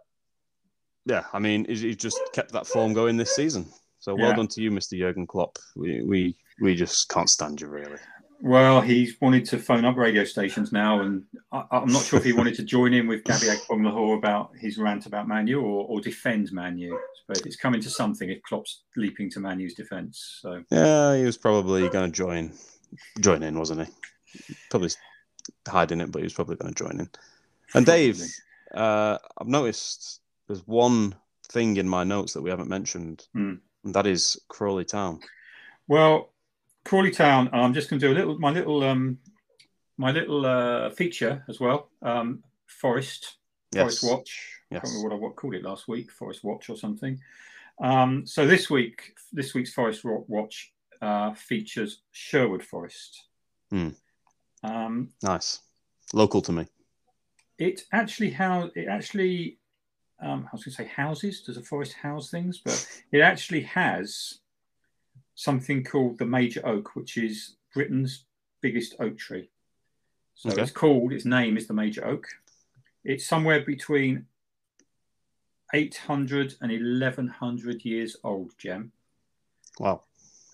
yeah, 1.06 1.24
I 1.32 1.38
mean, 1.38 1.64
he, 1.66 1.74
he 1.74 1.94
just 1.94 2.18
kept 2.32 2.52
that 2.52 2.66
form 2.66 2.92
going 2.92 3.16
this 3.16 3.34
season. 3.34 3.66
So 4.00 4.14
well 4.14 4.30
Yeah. 4.30 4.36
done 4.36 4.48
to 4.48 4.60
you, 4.62 4.70
Mr. 4.70 4.98
Jurgen 4.98 5.26
Klopp. 5.26 5.58
We, 5.76 6.02
we 6.02 6.36
we 6.60 6.74
just 6.74 7.08
can't 7.08 7.28
stand 7.28 7.60
you, 7.60 7.66
really. 7.68 7.98
Well, 8.40 8.82
he's 8.82 9.18
wanted 9.20 9.46
to 9.46 9.58
phone 9.58 9.84
up 9.86 9.96
radio 9.96 10.24
stations 10.24 10.70
now, 10.70 11.00
and 11.00 11.24
I, 11.50 11.64
I'm 11.70 11.90
not 11.90 12.04
sure 12.04 12.18
if 12.18 12.24
he 12.24 12.32
wanted 12.40 12.54
to 12.56 12.62
join 12.62 12.92
in 12.92 13.06
with 13.06 13.24
Gabby 13.24 13.46
Agbonlahor 13.46 14.18
about 14.18 14.50
his 14.56 14.76
rant 14.76 15.06
about 15.06 15.26
Manu 15.26 15.60
or, 15.60 15.86
or 15.86 16.00
defend 16.00 16.52
Manu. 16.52 16.96
But 17.26 17.46
it's 17.46 17.56
coming 17.56 17.80
to 17.80 17.88
something 17.88 18.28
if 18.28 18.42
Klopp's 18.42 18.82
leaping 18.96 19.30
to 19.30 19.40
Manu's 19.40 19.72
defence. 19.72 20.40
So 20.42 20.62
Yeah, 20.70 21.16
he 21.16 21.24
was 21.24 21.38
probably 21.38 21.88
going 21.88 22.12
to 22.12 22.16
join 22.16 22.52
join 23.20 23.42
in, 23.42 23.58
wasn't 23.58 23.86
he? 23.86 23.92
Probably 24.70 24.90
hiding 25.66 26.00
it, 26.02 26.12
but 26.12 26.18
he 26.18 26.24
was 26.24 26.34
probably 26.34 26.56
going 26.56 26.74
to 26.74 26.84
join 26.84 27.00
in. 27.00 27.08
And 27.74 27.86
Dave, 27.86 28.22
uh, 28.74 29.18
I've 29.38 29.46
noticed 29.48 30.20
there's 30.46 30.66
one 30.66 31.14
thing 31.48 31.76
in 31.76 31.88
my 31.88 32.04
notes 32.04 32.32
that 32.34 32.42
we 32.42 32.50
haven't 32.50 32.68
mentioned, 32.68 33.26
Hmm. 33.32 33.54
and 33.84 33.94
that 33.94 34.06
is 34.06 34.38
Crawley 34.48 34.84
Town. 34.84 35.20
Well, 35.88 36.32
Crawley 36.84 37.10
Town. 37.10 37.48
I'm 37.52 37.74
just 37.74 37.88
going 37.90 38.00
to 38.00 38.06
do 38.08 38.12
a 38.12 38.16
little 38.18 38.38
my 38.38 38.50
little 38.50 38.82
um 38.84 39.18
my 39.96 40.10
little 40.10 40.44
uh, 40.44 40.90
feature 40.90 41.44
as 41.48 41.60
well. 41.60 41.90
Um, 42.02 42.42
Forest 42.66 43.36
Forest 43.74 44.02
Yes. 44.02 44.10
Watch. 44.12 44.50
I 44.70 44.74
can't 44.76 44.84
remember 44.88 45.08
what 45.08 45.14
I 45.14 45.18
what 45.20 45.36
called 45.36 45.54
it 45.54 45.62
last 45.62 45.86
week. 45.88 46.10
Forest 46.10 46.42
Watch 46.44 46.68
or 46.70 46.76
something. 46.76 47.20
Um, 47.80 48.26
so 48.26 48.46
this 48.46 48.68
week, 48.70 49.14
this 49.32 49.54
week's 49.54 49.72
Forest 49.72 50.04
Watch 50.04 50.72
uh, 51.02 51.32
features 51.34 52.02
Sherwood 52.12 52.62
Forest. 52.62 53.26
Hmm. 53.70 53.90
Um, 54.62 55.10
Nice. 55.22 55.60
Local 56.12 56.40
to 56.42 56.52
me. 56.52 56.66
it 57.58 57.82
actually 57.92 58.30
how 58.30 58.70
it 58.74 58.88
actually 58.88 59.58
um, 60.24 60.48
I 60.50 60.56
was 60.56 60.64
going 60.64 60.72
to 60.72 60.82
say 60.82 60.86
houses. 60.88 61.42
Does 61.42 61.56
a 61.56 61.62
forest 61.62 61.92
house 61.92 62.30
things? 62.30 62.58
But 62.64 62.86
it 63.12 63.20
actually 63.20 63.62
has 63.62 64.38
something 65.34 65.84
called 65.84 66.18
the 66.18 66.26
Major 66.26 66.66
Oak, 66.66 66.94
which 66.96 67.16
is 67.16 67.56
Britain's 67.72 68.24
biggest 68.60 68.94
oak 69.00 69.18
tree. 69.18 69.50
So 70.34 70.50
Okay. 70.50 70.62
it's 70.62 70.70
called. 70.70 71.12
Its 71.12 71.24
name 71.24 71.56
is 71.56 71.66
the 71.66 71.74
Major 71.74 72.04
Oak. 72.06 72.26
It's 73.04 73.26
somewhere 73.26 73.60
between 73.64 74.26
800 75.72 76.54
and 76.60 76.70
1100 76.72 77.84
years 77.84 78.16
old, 78.24 78.52
Jem. 78.58 78.92
Wow. 79.78 80.02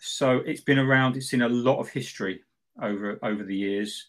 So 0.01 0.39
it's 0.39 0.63
been 0.63 0.79
around. 0.79 1.17
It's 1.17 1.29
seen 1.29 1.43
a 1.43 1.49
lot 1.49 1.79
of 1.79 1.91
history 1.91 2.43
over 2.83 3.19
over 3.23 3.45
the 3.45 3.57
years. 3.57 4.09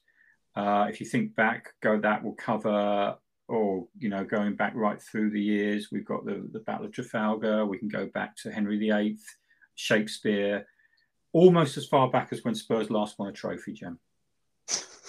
Uh, 0.55 0.87
if 0.89 0.99
you 0.99 1.05
think 1.05 1.35
back, 1.35 1.73
go 1.81 1.99
that 1.99 2.23
will 2.23 2.33
cover, 2.35 3.17
or 3.51 3.87
you 3.99 4.09
know, 4.09 4.23
going 4.23 4.55
back 4.55 4.73
right 4.75 5.01
through 5.01 5.31
the 5.31 5.41
years. 5.41 5.89
We've 5.91 6.05
got 6.05 6.25
the 6.25 6.47
the 6.51 6.59
Battle 6.59 6.85
of 6.85 6.93
Trafalgar. 6.93 7.65
We 7.65 7.77
can 7.77 7.89
go 7.89 8.07
back 8.07 8.35
to 8.37 8.51
Henry 8.51 8.77
VIII, 8.77 9.17
Shakespeare, 9.75 10.65
almost 11.33 11.77
as 11.77 11.85
far 11.85 12.09
back 12.09 12.29
as 12.31 12.43
when 12.43 12.55
Spurs 12.55 12.89
last 12.89 13.19
won 13.19 13.29
a 13.29 13.31
trophy. 13.33 13.73
Jem. 13.73 13.99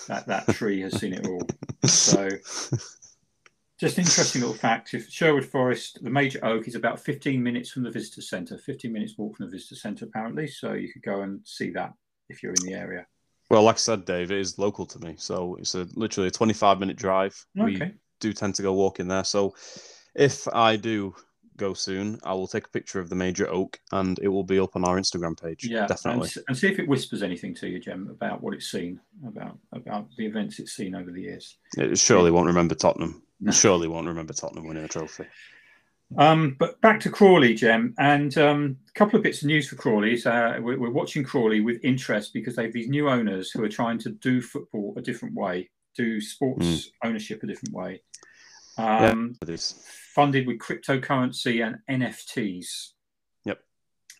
That 0.09 0.27
that 0.27 0.49
tree 0.49 0.81
has 0.81 0.99
seen 0.99 1.13
it 1.13 1.27
all. 1.27 1.47
So 1.85 2.29
just 3.79 3.99
interesting 3.99 4.43
little 4.43 4.57
fact. 4.57 4.95
If 4.95 5.09
Sherwood 5.09 5.45
Forest, 5.45 6.03
the 6.03 6.11
major 6.11 6.45
oak 6.45 6.67
is 6.67 6.75
about 6.75 7.01
15 7.01 7.43
minutes 7.43 7.71
from 7.71 7.83
the 7.83 7.91
visitor 7.91 8.23
centre, 8.23 8.59
15 8.59 8.93
minutes 8.93 9.19
walk 9.19 9.37
from 9.37 9.47
the 9.47 9.53
visitor 9.53 9.77
centre, 9.77 10.05
apparently. 10.05 10.47
So 10.47 10.73
you 10.73 10.93
could 10.93 11.03
go 11.03 11.23
and 11.23 11.41
see 11.45 11.71
that 11.71 11.93
if 12.29 12.43
you're 12.43 12.55
in 12.55 12.67
the 12.67 12.75
area. 12.75 13.07
Well, 13.51 13.65
like 13.65 13.75
I 13.75 13.79
said, 13.79 14.05
Dave, 14.05 14.31
it 14.31 14.39
is 14.39 14.59
local 14.59 14.87
to 14.87 14.99
me. 15.05 15.15
So 15.19 15.57
it's 15.57 15.75
a 15.75 15.87
literally 15.95 16.29
a 16.29 16.31
25 16.31 16.81
minute 16.81 16.97
drive. 16.97 17.35
We 17.55 17.77
Okay. 17.77 17.93
Do 18.23 18.33
tend 18.33 18.55
to 18.55 18.63
go 18.63 18.73
walking 18.73 19.09
there. 19.09 19.25
So 19.25 19.55
if 20.15 20.49
I 20.49 20.77
do 20.77 21.15
go 21.57 21.75
soon, 21.75 22.19
I 22.25 22.33
will 22.33 22.47
take 22.47 22.67
a 22.67 22.71
picture 22.71 23.01
of 23.01 23.11
the 23.11 23.17
major 23.17 23.49
oak 23.51 23.79
and 23.93 24.19
it 24.23 24.29
will 24.29 24.45
be 24.45 24.59
up 24.59 24.75
on 24.75 24.85
our 24.85 24.99
Instagram 24.99 25.41
page. 25.41 25.65
Yeah, 25.65 25.87
Definitely. 25.87 26.31
And, 26.37 26.45
and 26.49 26.57
see 26.57 26.69
if 26.69 26.79
it 26.79 26.89
whispers 26.89 27.23
anything 27.23 27.55
to 27.57 27.69
you, 27.69 27.79
Jem, 27.79 28.09
about 28.11 28.43
what 28.43 28.55
it's 28.55 28.71
seen, 28.71 29.01
about 29.27 29.59
about 29.73 30.09
the 30.17 30.25
events 30.25 30.59
it's 30.59 30.73
seen 30.73 30.95
over 30.95 31.11
the 31.11 31.23
years. 31.23 31.59
It 31.77 31.99
surely 31.99 32.31
won't 32.31 32.47
remember 32.47 32.75
Tottenham. 32.75 33.23
No. 33.41 33.53
Surely 33.53 33.89
won't 33.89 34.07
remember 34.07 34.33
Tottenham 34.33 34.67
winning 34.67 34.85
a 34.85 34.89
trophy. 34.89 35.27
Um, 36.19 36.57
but 36.59 36.81
back 36.81 37.01
to 37.01 37.11
Crawley, 37.11 37.55
Jem, 37.55 37.95
and 37.99 38.37
um, 38.37 38.77
a 38.89 38.93
couple 38.93 39.17
of 39.17 39.23
bits 39.23 39.41
of 39.43 39.47
news 39.47 39.69
for 39.69 39.77
Crawley. 39.77 40.23
Uh, 40.23 40.61
we're, 40.61 40.79
we're 40.79 40.91
watching 40.91 41.25
Crawley 41.25 41.61
with 41.61 41.81
interest 41.83 42.35
because 42.35 42.55
they 42.55 42.65
have 42.65 42.73
these 42.73 42.89
new 42.89 43.09
owners 43.09 43.51
who 43.51 43.65
are 43.65 43.69
trying 43.69 43.99
to 44.01 44.11
do 44.11 44.43
football 44.43 44.95
a 44.97 45.03
different 45.03 45.35
way, 45.35 45.71
do 45.97 46.21
sports 46.21 46.91
ownership 47.03 47.43
a 47.43 47.47
different 47.47 47.75
way. 47.75 48.03
Um, 48.79 49.37
is. 49.47 49.83
funded 50.15 50.47
with 50.47 50.59
cryptocurrency 50.59 51.65
and 51.65 52.03
NFTs. 52.03 52.91
Yep. 53.45 53.61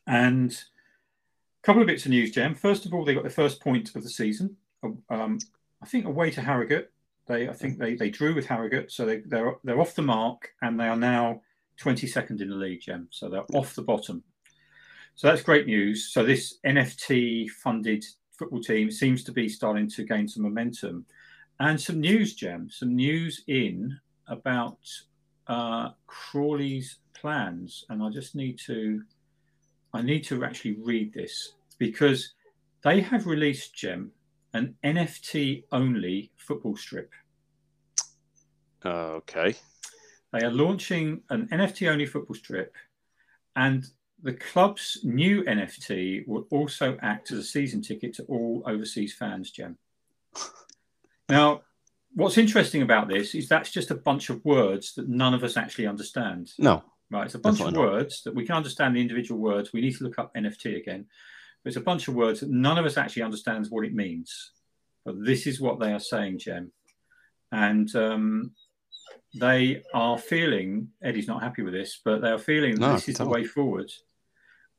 And 0.07 0.53
a 0.53 1.67
couple 1.67 1.83
of 1.83 1.87
bits 1.87 2.05
of 2.05 2.11
news, 2.11 2.33
Jem. 2.33 2.55
First 2.55 2.87
of 2.87 2.95
all, 2.95 3.05
they 3.05 3.15
got 3.15 3.25
the 3.25 3.31
first 3.31 3.61
point 3.61 3.95
of 3.95 4.03
the 4.03 4.11
season. 4.11 4.57
Um, 5.09 5.39
I 5.83 5.87
think 5.87 6.07
away 6.07 6.31
to 6.31 6.41
Harrogate. 6.41 6.91
They, 7.27 7.49
I 7.49 7.53
think 7.53 7.79
they, 7.79 7.95
they 7.95 8.11
drew 8.11 8.35
with 8.35 8.47
Harrogate, 8.47 8.91
so 8.91 9.07
they, 9.07 9.21
they're 9.21 9.55
they're 9.63 9.81
off 9.81 9.95
the 9.95 10.03
mark, 10.03 10.51
and 10.61 10.79
they 10.79 10.89
are 10.89 10.97
now 10.97 11.41
22nd 11.81 12.41
in 12.41 12.51
the 12.51 12.57
league, 12.57 12.81
Jem. 12.81 13.09
So 13.11 13.29
they're 13.29 13.45
off 13.55 13.75
the 13.75 13.83
bottom. 13.83 14.25
So 15.15 15.29
that's 15.29 15.43
great 15.43 15.67
news. 15.67 16.13
So 16.13 16.25
this 16.25 16.59
NFT 16.67 17.49
funded 17.51 18.05
football 18.33 18.61
team 18.61 18.91
seems 18.91 19.23
to 19.25 19.33
be 19.33 19.49
starting 19.49 19.89
to 19.91 20.05
gain 20.05 20.27
some 20.27 20.43
momentum, 20.43 21.07
and 21.61 21.81
some 21.81 22.01
news, 22.01 22.35
Jem. 22.35 22.69
Some 22.71 22.97
news 22.97 23.43
in 23.47 24.01
about 24.29 24.79
uh, 25.47 25.91
Crawley's 26.07 26.99
plans, 27.15 27.85
and 27.89 28.03
I 28.03 28.11
just 28.11 28.35
need 28.35 28.59
to, 28.67 29.03
I 29.93 30.03
need 30.03 30.25
to 30.25 30.45
actually 30.45 30.77
read 30.83 31.13
this 31.13 31.55
because 31.79 32.35
they 32.85 33.01
have 33.01 33.27
released 33.27 33.75
Jem 33.75 34.13
an 34.55 34.75
NFT 34.85 35.65
only 35.73 36.31
football 36.37 36.77
strip. 36.77 37.11
Uh, 38.85 39.21
okay. 39.21 39.55
They 40.33 40.45
are 40.45 40.51
launching 40.51 41.23
an 41.31 41.49
NFT 41.53 41.91
only 41.91 42.07
football 42.07 42.37
strip, 42.37 42.75
and 43.57 43.87
the 44.23 44.33
club's 44.33 44.99
new 45.03 45.43
NFT 45.45 46.27
will 46.27 46.47
also 46.51 46.97
act 47.03 47.33
as 47.33 47.39
a 47.39 47.45
season 47.45 47.83
ticket 47.83 48.15
to 48.15 48.25
all 48.25 48.63
overseas 48.67 49.15
fans. 49.15 49.51
Jem. 49.51 49.77
Now, 51.29 51.63
what's 52.15 52.39
interesting 52.39 52.83
about 52.83 53.09
this 53.09 53.35
is 53.35 53.49
that's 53.49 53.71
just 53.71 53.91
a 53.91 53.97
bunch 53.97 54.31
of 54.31 54.45
words 54.45 54.95
that 54.95 55.09
none 55.09 55.35
of 55.35 55.45
us 55.45 55.57
actually 55.57 55.87
understand. 55.87 56.53
No. 56.59 56.83
Right, 57.11 57.27
it's 57.27 57.35
a 57.35 57.39
bunch 57.39 57.61
of 57.61 57.75
words 57.75 58.23
that 58.23 58.35
we 58.35 58.47
can 58.47 58.57
understand 58.57 58.97
the 58.97 59.01
individual 59.01 59.39
words. 59.39 59.73
We 59.73 59.83
need 59.83 59.97
to 59.97 60.05
look 60.05 60.19
up 60.19 60.35
NFT 60.35 60.79
again. 60.79 61.07
But 61.63 61.69
it's 61.69 61.77
a 61.77 61.83
bunch 61.83 62.09
of 62.09 62.15
words 62.15 62.41
that 62.41 62.51
none 62.51 62.79
of 62.79 62.87
us 62.87 62.97
actually 62.97 63.23
understands 63.23 63.71
what 63.71 63.85
it 63.85 63.95
means. 63.95 64.53
But 65.05 65.23
this 65.23 65.47
is 65.47 65.61
what 65.61 65.79
they 65.79 65.93
are 65.93 66.01
saying, 66.01 66.39
Jem. 66.39 66.73
And 67.51 67.95
um, 67.95 68.53
they 69.35 69.83
are 69.93 70.17
feeling, 70.19 70.89
Eddie's 71.03 71.29
not 71.29 71.43
happy 71.43 71.63
with 71.63 71.75
this, 71.75 72.01
but 72.03 72.23
they 72.23 72.31
are 72.31 72.39
feeling 72.39 72.77
No, 72.77 72.95
this 72.95 73.09
is 73.09 73.19
the 73.19 73.27
way 73.27 73.45
forward. 73.45 73.91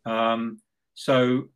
Um, 0.06 0.60
so 0.96 1.50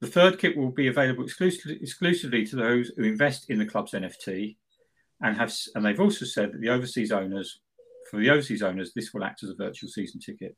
the 0.00 0.06
third 0.06 0.38
kit 0.38 0.56
will 0.56 0.70
be 0.70 0.88
available 0.88 1.24
exclusively, 1.24 1.78
exclusively 1.80 2.46
to 2.46 2.56
those 2.56 2.90
who 2.96 3.04
invest 3.04 3.50
in 3.50 3.58
the 3.58 3.66
club's 3.66 3.92
NFT, 3.92 4.56
and 5.22 5.36
have 5.36 5.54
and 5.74 5.84
they've 5.84 6.00
also 6.00 6.24
said 6.24 6.52
that 6.52 6.60
the 6.60 6.68
overseas 6.70 7.12
owners, 7.12 7.60
for 8.10 8.20
the 8.20 8.30
overseas 8.30 8.62
owners, 8.62 8.92
this 8.94 9.12
will 9.12 9.24
act 9.24 9.42
as 9.42 9.50
a 9.50 9.54
virtual 9.54 9.88
season 9.88 10.20
ticket. 10.20 10.56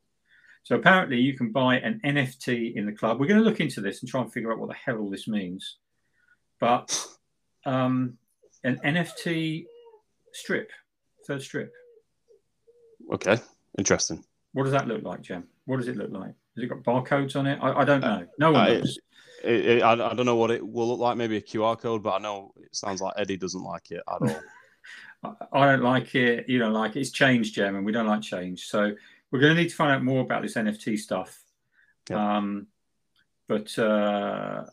So 0.63 0.77
apparently, 0.77 1.19
you 1.21 1.37
can 1.37 1.53
buy 1.53 1.77
an 1.77 2.01
NFT 2.05 2.75
in 2.75 2.87
the 2.87 2.93
club. 2.93 3.21
We're 3.21 3.27
going 3.27 3.41
to 3.43 3.45
look 3.49 3.61
into 3.61 3.81
this 3.83 4.01
and 4.01 4.09
try 4.11 4.23
and 4.23 4.33
figure 4.33 4.51
out 4.51 4.59
what 4.59 4.71
the 4.71 4.75
hell 4.75 4.99
all 4.99 5.11
this 5.11 5.29
means. 5.29 5.77
But 6.59 7.07
um, 7.67 8.17
an 8.63 8.81
NFT 8.83 9.67
strip, 10.33 10.71
third 11.27 11.43
strip. 11.43 11.71
Okay. 13.13 13.37
Interesting. 13.79 14.25
What 14.53 14.63
does 14.65 14.73
that 14.73 14.89
look 14.89 15.03
like, 15.03 15.21
Jem? 15.21 15.45
What 15.67 15.79
does 15.79 15.89
it 15.89 15.97
look 15.97 16.11
like? 16.13 16.35
Has 16.57 16.65
it 16.65 16.69
got 16.69 16.83
barcodes 16.83 17.37
on 17.37 17.47
it? 17.47 17.59
I, 17.61 17.81
I 17.81 17.85
don't 17.85 18.01
know. 18.01 18.27
No 18.39 18.53
one 18.53 18.61
Uh, 18.63 18.75
knows. 18.75 18.99
It, 19.43 19.67
it, 19.67 19.83
I, 19.83 19.93
I 19.93 20.15
don't 20.15 20.25
know 20.25 20.37
what 20.37 20.51
it 20.51 20.67
will 20.67 20.89
look 20.89 21.01
like. 21.01 21.19
Maybe 21.19 21.37
a 21.37 21.43
QR 21.43 21.79
code, 21.79 22.03
but 22.03 22.15
I 22.15 22.19
know 22.21 22.55
it 22.57 22.75
sounds 22.75 23.03
like 23.03 23.13
Eddie 23.19 23.37
doesn't 23.37 23.63
like 23.63 23.91
it 23.91 24.03
at 24.09 24.23
all. 24.23 24.41
I- 25.53 25.67
don't 25.73 25.83
like 25.83 26.15
it. 26.15 26.49
You 26.49 26.59
don't 26.59 26.73
like 26.73 26.97
it. 26.97 27.01
It's 27.01 27.11
change, 27.11 27.53
Jem, 27.53 27.77
and 27.77 27.85
we 27.85 27.93
don't 27.93 28.07
like 28.07 28.23
change. 28.23 28.67
So 28.67 28.95
we're 29.31 29.41
going 29.41 29.57
to 29.57 29.63
need 29.63 29.71
to 29.71 29.77
find 29.77 29.93
out 29.93 30.05
more 30.05 30.23
about 30.23 30.43
this 30.43 30.55
NFT 30.55 30.99
stuff. 30.99 31.43
Yeah. 32.09 32.37
Um, 32.37 32.67
but 33.49 33.79
uh, 33.79 34.65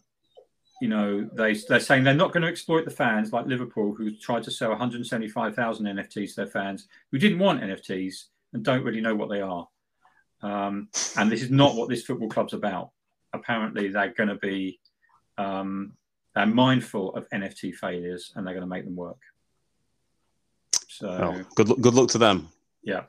you 0.82 0.88
know, 0.88 1.30
they 1.34 1.54
they're 1.54 1.80
saying 1.80 2.04
they're 2.04 2.14
not 2.14 2.34
going 2.34 2.44
to 2.44 2.50
exploit 2.50 2.86
the 2.86 2.92
fans 2.92 3.32
like 3.32 3.46
Liverpool, 3.46 3.94
who 3.94 4.12
tried 4.12 4.44
to 4.44 4.52
sell 4.52 4.70
175,000 4.70 5.86
NFTs 5.86 6.30
to 6.30 6.36
their 6.38 6.48
fans 6.48 6.88
who 7.12 7.20
didn't 7.20 7.40
want 7.40 7.62
NFTs 7.62 8.26
and 8.54 8.64
don't 8.64 8.84
really 8.84 9.02
know 9.02 9.16
what 9.16 9.30
they 9.30 9.42
are. 9.42 9.68
Um, 10.42 10.90
and 11.18 11.32
this 11.32 11.44
is 11.44 11.52
not 11.52 11.76
what 11.76 11.90
this 11.90 12.04
football 12.04 12.30
club's 12.30 12.54
about. 12.54 12.92
Apparently, 13.34 13.90
they're 13.90 14.14
going 14.14 14.30
to 14.30 14.36
be 14.36 14.80
um, 15.38 15.94
they're 16.36 16.46
mindful 16.46 17.16
of 17.16 17.30
NFT 17.30 17.76
failures 17.76 18.32
and 18.36 18.46
they're 18.46 18.54
going 18.54 18.62
to 18.64 18.68
make 18.68 18.86
them 18.86 18.96
work. 18.96 19.20
So 21.02 21.08
oh, 21.10 21.46
good 21.56 21.68
luck, 21.68 21.82
good 21.82 21.94
luck 21.96 22.10
to 22.10 22.20
them. 22.20 22.50
Yeah. 22.84 23.04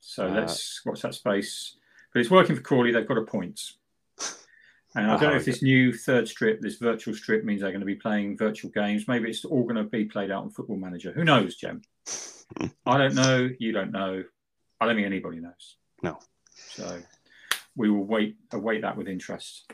So 0.00 0.26
uh, 0.26 0.30
let's 0.30 0.80
watch 0.86 1.02
that 1.02 1.14
space. 1.14 1.76
But 2.14 2.20
it's 2.20 2.30
working 2.30 2.56
for 2.56 2.62
Crawley. 2.62 2.92
They've 2.92 3.06
got 3.06 3.18
a 3.18 3.24
point. 3.24 3.60
And 4.94 5.10
I 5.10 5.18
don't 5.18 5.30
know 5.30 5.36
if 5.36 5.44
this 5.44 5.62
new 5.62 5.92
third 5.92 6.26
strip, 6.26 6.62
this 6.62 6.76
virtual 6.76 7.14
strip, 7.14 7.44
means 7.44 7.60
they're 7.60 7.70
going 7.70 7.80
to 7.80 7.86
be 7.86 7.94
playing 7.94 8.38
virtual 8.38 8.70
games. 8.70 9.06
Maybe 9.06 9.28
it's 9.28 9.44
all 9.44 9.64
going 9.64 9.76
to 9.76 9.84
be 9.84 10.06
played 10.06 10.30
out 10.30 10.44
on 10.44 10.50
Football 10.50 10.78
Manager. 10.78 11.12
Who 11.12 11.24
knows, 11.24 11.56
Jem? 11.56 11.82
I 12.86 12.96
don't 12.96 13.14
know. 13.14 13.50
You 13.58 13.72
don't 13.72 13.92
know. 13.92 14.24
I 14.80 14.86
don't 14.86 14.94
think 14.94 15.06
anybody 15.06 15.40
knows. 15.40 15.76
No. 16.02 16.18
So 16.70 17.00
we 17.76 17.90
will 17.90 18.04
wait 18.04 18.36
await 18.52 18.80
that 18.80 18.96
with 18.96 19.08
interest. 19.08 19.70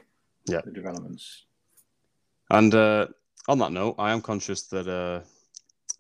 Yeah. 0.46 0.62
The 0.64 0.72
developments. 0.72 1.44
And 2.50 2.74
uh, 2.74 3.06
on 3.46 3.58
that 3.60 3.70
note, 3.70 3.94
I 3.98 4.12
am 4.12 4.20
conscious 4.20 4.62
that 4.64 4.88
uh, 4.88 5.20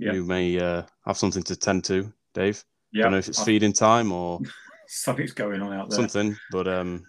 yeah. 0.04 0.12
you 0.12 0.24
may 0.24 0.58
uh, 0.58 0.82
have 1.06 1.16
something 1.16 1.42
to 1.44 1.56
tend 1.56 1.84
to, 1.84 2.12
Dave. 2.34 2.64
Yeah. 2.92 3.02
I 3.02 3.04
don't 3.04 3.12
know 3.12 3.18
if 3.18 3.28
it's 3.28 3.42
feeding 3.42 3.72
time 3.72 4.12
or 4.12 4.40
something's 4.86 5.32
going 5.32 5.62
on 5.62 5.72
out 5.72 5.90
there. 5.90 5.96
Something, 5.96 6.36
but 6.50 6.68
um, 6.68 7.06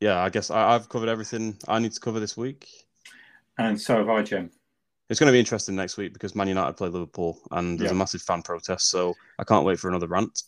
yeah, 0.00 0.20
I 0.20 0.28
guess 0.28 0.50
I, 0.50 0.72
have 0.72 0.88
covered 0.88 1.08
everything 1.08 1.56
I 1.68 1.78
need 1.78 1.92
to 1.92 2.00
cover 2.00 2.20
this 2.20 2.36
week. 2.36 2.68
And 3.58 3.80
so 3.80 3.98
have 3.98 4.08
I, 4.08 4.22
Jem. 4.22 4.50
It's 5.08 5.20
going 5.20 5.28
to 5.28 5.32
be 5.32 5.38
interesting 5.38 5.76
next 5.76 5.96
week 5.96 6.12
because 6.12 6.34
Man 6.34 6.48
United 6.48 6.76
play 6.76 6.88
Liverpool 6.88 7.38
and 7.50 7.78
there's 7.78 7.90
a 7.90 7.94
massive 7.94 8.22
fan 8.22 8.42
protest. 8.42 8.90
So 8.90 9.14
I 9.38 9.44
can't 9.44 9.64
wait 9.64 9.78
for 9.78 9.88
another 9.88 10.06
rant. 10.06 10.42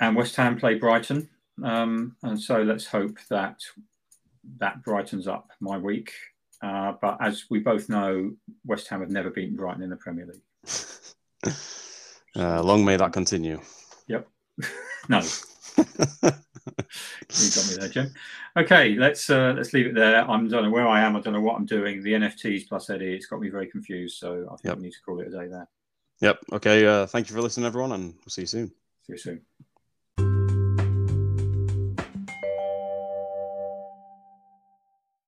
And 0.00 0.14
West 0.14 0.36
Ham 0.36 0.58
play 0.58 0.74
Brighton. 0.74 1.28
Um, 1.62 2.16
and 2.22 2.40
so 2.40 2.62
let's 2.62 2.86
hope 2.86 3.18
that 3.30 3.60
that 4.58 4.82
brightens 4.82 5.26
up 5.26 5.50
my 5.60 5.78
week. 5.78 6.12
Uh, 6.62 6.92
but 7.00 7.16
as 7.20 7.44
we 7.50 7.60
both 7.60 7.88
know, 7.88 8.32
West 8.64 8.88
Ham 8.88 9.00
have 9.00 9.10
never 9.10 9.30
beaten 9.30 9.56
Brighton 9.56 9.82
in 9.82 9.90
the 9.90 9.96
Premier 9.96 10.26
League. 10.26 10.42
uh, 12.36 12.62
long 12.62 12.84
may 12.84 12.96
that 12.96 13.12
continue. 13.12 13.60
Yep. 14.08 14.28
no. 15.08 15.20
you 15.78 15.84
got 15.84 17.68
me 17.68 17.76
there, 17.78 17.88
Jem. 17.88 18.14
Okay, 18.56 18.94
let's 18.94 19.28
uh, 19.28 19.52
let's 19.56 19.72
leave 19.72 19.86
it 19.86 19.94
there. 19.94 20.28
I'm 20.28 20.48
don't 20.48 20.64
know 20.64 20.70
where 20.70 20.86
I 20.86 21.00
am. 21.02 21.16
I 21.16 21.20
don't 21.20 21.32
know 21.32 21.40
what 21.40 21.56
I'm 21.56 21.66
doing. 21.66 22.02
The 22.02 22.12
NFTs 22.12 22.68
plus 22.68 22.90
Eddie, 22.90 23.14
it's 23.14 23.26
got 23.26 23.40
me 23.40 23.48
very 23.48 23.66
confused. 23.66 24.18
So 24.18 24.46
I 24.46 24.56
think 24.56 24.64
yep. 24.64 24.76
we 24.76 24.84
need 24.84 24.92
to 24.92 25.02
call 25.04 25.20
it 25.20 25.28
a 25.28 25.30
day 25.30 25.48
there. 25.48 25.68
Yep. 26.20 26.38
Okay. 26.52 26.86
Uh, 26.86 27.06
thank 27.06 27.28
you 27.28 27.34
for 27.34 27.42
listening, 27.42 27.66
everyone, 27.66 27.92
and 27.92 28.14
we'll 28.14 28.28
see 28.28 28.42
you 28.42 28.46
soon. 28.46 28.68
See 29.06 29.12
you 29.12 29.18
soon. 29.18 29.40